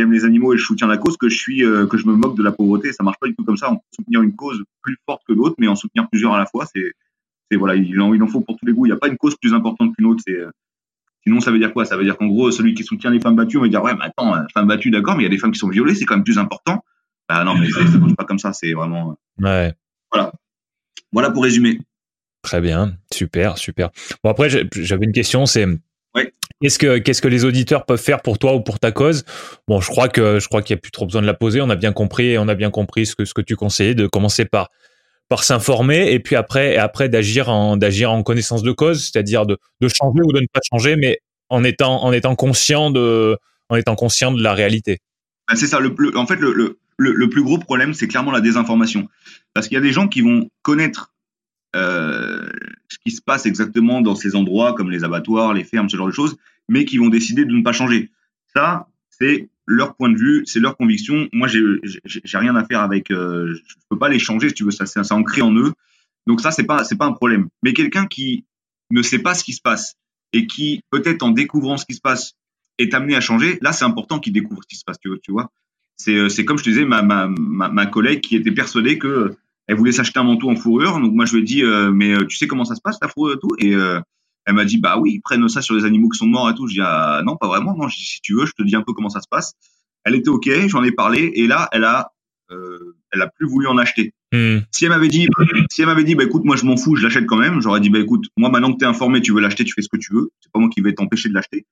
[0.00, 2.36] j'aime les animaux et je soutiens la cause que je suis que je me moque
[2.36, 2.92] de la pauvreté.
[2.92, 3.70] Ça marche pas du tout comme ça.
[3.70, 6.46] On peut soutenir une cause plus forte que l'autre mais en soutenir plusieurs à la
[6.46, 6.92] fois c'est
[7.50, 8.86] c'est voilà il en, il en faut pour tous les goûts.
[8.86, 10.22] Il n'y a pas une cause plus importante qu'une autre.
[10.26, 10.38] C'est
[11.24, 11.84] Sinon, ça veut dire quoi?
[11.84, 13.94] Ça veut dire qu'en gros, celui qui soutient les femmes battues, on va dire ouais,
[13.94, 15.94] mais attends, euh, femmes battues, d'accord, mais il y a des femmes qui sont violées,
[15.94, 16.82] c'est quand même plus important.
[17.28, 18.52] Bah non, mais ça ne marche pas comme ça.
[18.52, 19.16] C'est vraiment.
[19.42, 19.74] Euh, ouais.
[20.10, 20.32] Voilà.
[21.12, 21.78] Voilà pour résumer.
[22.42, 23.90] Très bien, super, super.
[24.24, 25.66] Bon après, j'avais une question, c'est
[26.14, 26.32] ouais.
[26.60, 29.24] qu'est-ce que qu'est-ce que les auditeurs peuvent faire pour toi ou pour ta cause?
[29.68, 31.60] Bon, je crois que je crois qu'il y a plus trop besoin de la poser.
[31.60, 34.06] On a bien compris, on a bien compris ce que ce que tu conseillais de
[34.06, 34.70] commencer par
[35.28, 39.46] par s'informer et puis après et après d'agir en d'agir en connaissance de cause, c'est-à-dire
[39.46, 43.36] de, de changer ou de ne pas changer, mais en étant en étant conscient de
[43.68, 44.98] en étant conscient de la réalité.
[45.48, 45.80] Ben c'est ça.
[45.80, 49.08] Le, en fait, le, le, le, plus gros problème, c'est clairement la désinformation,
[49.54, 51.12] parce qu'il y a des gens qui vont connaître
[51.74, 56.08] ce qui se passe exactement dans ces endroits comme les abattoirs, les fermes, ce genre
[56.08, 56.36] de choses,
[56.68, 58.10] mais qui vont décider de ne pas changer.
[58.54, 61.28] Ça, c'est leur point de vue, c'est leur conviction.
[61.32, 63.10] Moi, j'ai rien à faire avec.
[63.10, 64.70] Euh, je peux pas les changer, si tu veux.
[64.70, 65.72] Ça, c'est ancré en eux.
[66.26, 67.48] Donc ça, c'est pas c'est pas un problème.
[67.62, 68.44] Mais quelqu'un qui
[68.90, 69.94] ne sait pas ce qui se passe
[70.32, 72.34] et qui peut-être en découvrant ce qui se passe
[72.78, 73.58] est amené à changer.
[73.62, 74.98] Là, c'est important qu'il découvre ce qui se passe.
[75.00, 75.50] Tu vois.
[75.96, 79.36] C'est euh, c'est comme je te disais, ma, ma, ma collègue qui était persuadée que
[79.70, 80.98] elle voulait s'acheter un manteau en fourrure.
[81.00, 83.08] Donc moi, je lui ai dit, euh, mais tu sais comment ça se passe la
[83.08, 83.54] fourrure et tout?
[83.58, 83.72] Et
[84.46, 86.54] elle m'a dit, bah oui, ils prennent ça sur les animaux qui sont morts et
[86.54, 86.66] tout.
[86.66, 87.76] Je dis, ah, non, pas vraiment.
[87.76, 89.54] Non, si tu veux, je te dis un peu comment ça se passe.
[90.04, 92.12] Elle était ok, j'en ai parlé, et là, elle a,
[92.50, 94.14] euh, elle a plus voulu en acheter.
[94.32, 94.58] Hmm.
[94.70, 95.28] Si elle m'avait dit,
[95.70, 97.60] si elle m'avait dit, bah écoute, moi je m'en fous, je l'achète quand même.
[97.60, 99.88] J'aurais dit, bah écoute, moi maintenant que t'es informé, tu veux l'acheter, tu fais ce
[99.88, 100.30] que tu veux.
[100.40, 101.66] C'est pas moi qui vais t'empêcher de l'acheter.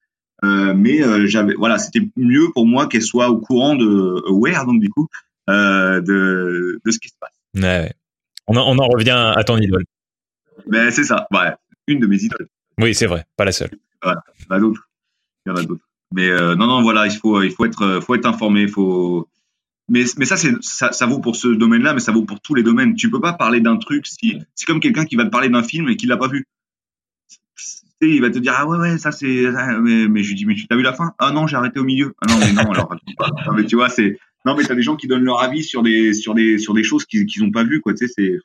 [0.45, 4.67] Euh, mais euh, j'avais, voilà, c'était mieux pour moi qu'elle soit au courant de aware,
[4.67, 5.09] donc du coup,
[5.49, 7.38] euh, de, de ce qui se passe.
[7.55, 7.93] Ouais,
[8.47, 9.85] On, en, on en revient à ton idole.
[10.67, 11.53] Mais c'est ça, ouais,
[11.87, 12.49] une de mes idoles.
[12.79, 13.71] Oui, c'est vrai, pas la seule.
[14.05, 14.89] Il y en a d'autres.
[15.47, 15.85] Il y en a d'autres.
[16.13, 19.29] Mais euh, non, non, voilà, il faut, il faut être, faut être informé, faut.
[19.89, 22.55] Mais, mais ça, c'est, ça, ça vaut pour ce domaine-là, mais ça vaut pour tous
[22.55, 22.95] les domaines.
[22.95, 25.63] Tu peux pas parler d'un truc si, c'est comme quelqu'un qui va te parler d'un
[25.63, 26.47] film et qui l'a pas vu.
[28.01, 30.55] il va te dire ah ouais ouais ça c'est mais, mais je lui dis mais
[30.55, 31.15] tu t'as vu la fin?
[31.19, 32.95] Ah non j'ai arrêté au milieu ah non mais non alors
[33.47, 35.83] non, mais tu vois c'est non mais t'as des gens qui donnent leur avis sur
[35.83, 38.39] des sur des sur des choses qu'ils qu'ils ont pas vu quoi tu sais c'est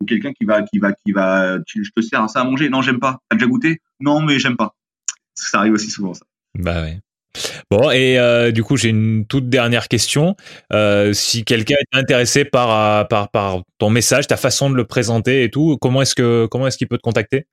[0.00, 2.68] ou quelqu'un qui va qui va qui va tu, je te sers ça à manger.
[2.68, 3.18] Non j'aime pas.
[3.28, 3.80] T'as déjà goûté?
[4.00, 4.74] Non mais j'aime pas.
[5.34, 6.24] Ça arrive aussi souvent ça.
[6.58, 7.00] Bah ouais.
[7.68, 10.36] Bon, et euh, du coup, j'ai une toute dernière question.
[10.72, 14.84] Euh, si quelqu'un est intéressé par, euh, par, par ton message, ta façon de le
[14.84, 17.46] présenter et tout, comment est-ce que comment est-ce qu'il peut te contacter?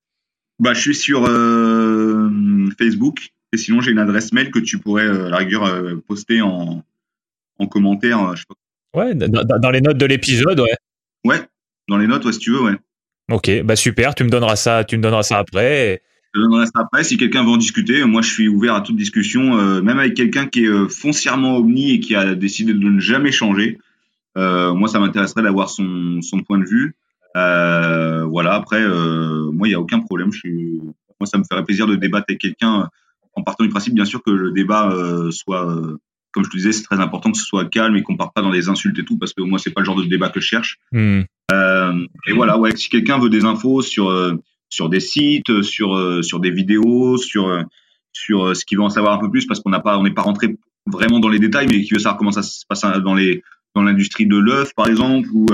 [0.60, 1.22] Bah, Je suis sur
[2.78, 3.30] Facebook.
[3.54, 5.68] Et sinon j'ai une adresse mail que tu pourrais à la rigueur
[6.08, 6.84] poster en,
[7.62, 8.36] en commentaire.
[8.36, 8.56] Je sais pas.
[8.94, 10.76] Ouais, dans, les notes de l'épisode, ouais.
[11.24, 11.40] Ouais,
[11.88, 12.78] dans les notes, ouais, si tu veux, ouais.
[13.32, 16.02] Ok, bah super, tu me donneras ça, tu me donneras ça après.
[16.34, 17.04] Je donnerai ça après.
[17.04, 20.14] Si quelqu'un veut en discuter, moi je suis ouvert à toute discussion, euh, même avec
[20.14, 23.80] quelqu'un qui est euh, foncièrement omni et qui a décidé de ne jamais changer.
[24.38, 26.96] Euh, moi, ça m'intéresserait d'avoir son, son point de vue.
[27.38, 28.54] Euh, voilà.
[28.54, 30.32] Après, moi, il y a aucun problème.
[30.32, 30.80] Je suis...
[31.20, 32.90] Moi, ça me ferait plaisir de débattre avec quelqu'un
[33.34, 34.94] en partant du principe, bien sûr, que le débat
[35.32, 35.78] soit,
[36.32, 38.42] comme je te disais, c'est très important que ce soit calme et qu'on parte pas
[38.42, 40.40] dans des insultes et tout, parce que moi, c'est pas le genre de débat que
[40.40, 40.80] je cherche.
[40.92, 41.22] Hmm.
[42.28, 42.58] et voilà.
[42.58, 42.76] Ouais.
[42.76, 44.10] Si quelqu'un veut des infos sur
[44.72, 47.62] sur des sites, sur euh, sur des vidéos, sur euh,
[48.14, 50.04] sur euh, ce qui veut en savoir un peu plus parce qu'on n'a pas on
[50.04, 50.58] n'est pas rentré
[50.88, 53.44] vraiment dans les détails, mais qui veut savoir comment ça se passe dans les
[53.76, 55.46] dans l'industrie de l'œuf par exemple ou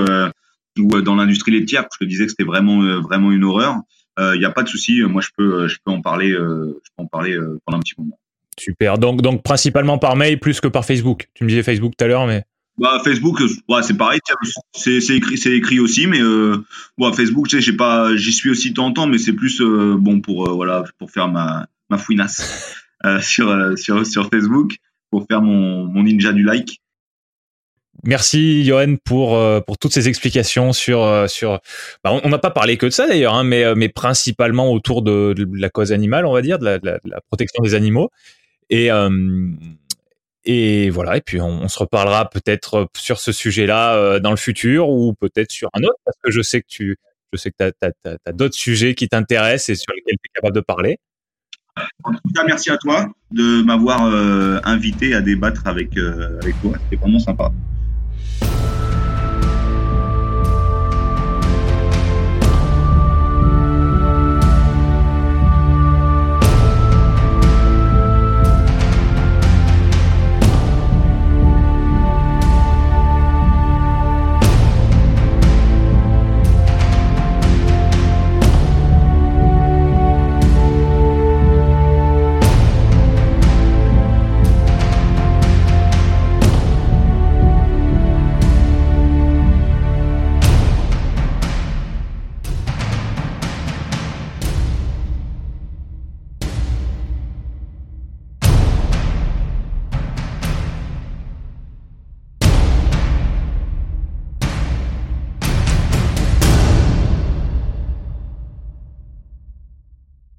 [0.78, 1.86] ou dans l'industrie laitière.
[1.92, 3.76] Je te disais que c'était vraiment vraiment une horreur.
[4.18, 5.02] Il n'y a pas de souci.
[5.02, 8.18] Moi, je peux je peux en parler je peux en parler pendant un petit moment.
[8.58, 8.98] Super.
[8.98, 11.28] Donc donc principalement par mail plus que par Facebook.
[11.34, 12.44] Tu me disais Facebook tout à l'heure, mais
[12.78, 14.20] bah, Facebook, ouais, c'est pareil,
[14.72, 16.64] c'est écrit, c'est écrit aussi, mais euh,
[16.96, 19.32] bon, Facebook, tu sais, j'ai pas, j'y suis aussi de temps en temps, mais c'est
[19.32, 24.28] plus euh, bon pour euh, voilà, pour faire ma ma fouinasse euh, sur sur sur
[24.28, 24.76] Facebook,
[25.10, 26.80] pour faire mon mon ninja du like.
[28.04, 31.58] Merci Johan pour pour toutes ces explications sur sur.
[32.04, 35.34] Bah, on n'a pas parlé que de ça d'ailleurs, hein, mais mais principalement autour de,
[35.36, 38.10] de, la cause animale, on va dire, de la, de la protection des animaux.
[38.70, 38.90] Et
[40.50, 44.38] et voilà, et puis on, se reparlera peut-être euh, sur ce sujet-là euh, dans le
[44.38, 46.96] futur ou peut-être sur un autre, parce que je sais que tu,
[47.34, 50.62] je sais que as, d'autres sujets qui t'intéressent et sur lesquels tu es capable de
[50.62, 50.98] parler.
[52.02, 56.72] En tout cas, merci à toi de m'avoir euh, invité à débattre avec, avec toi.
[56.84, 57.52] C'était vraiment sympa.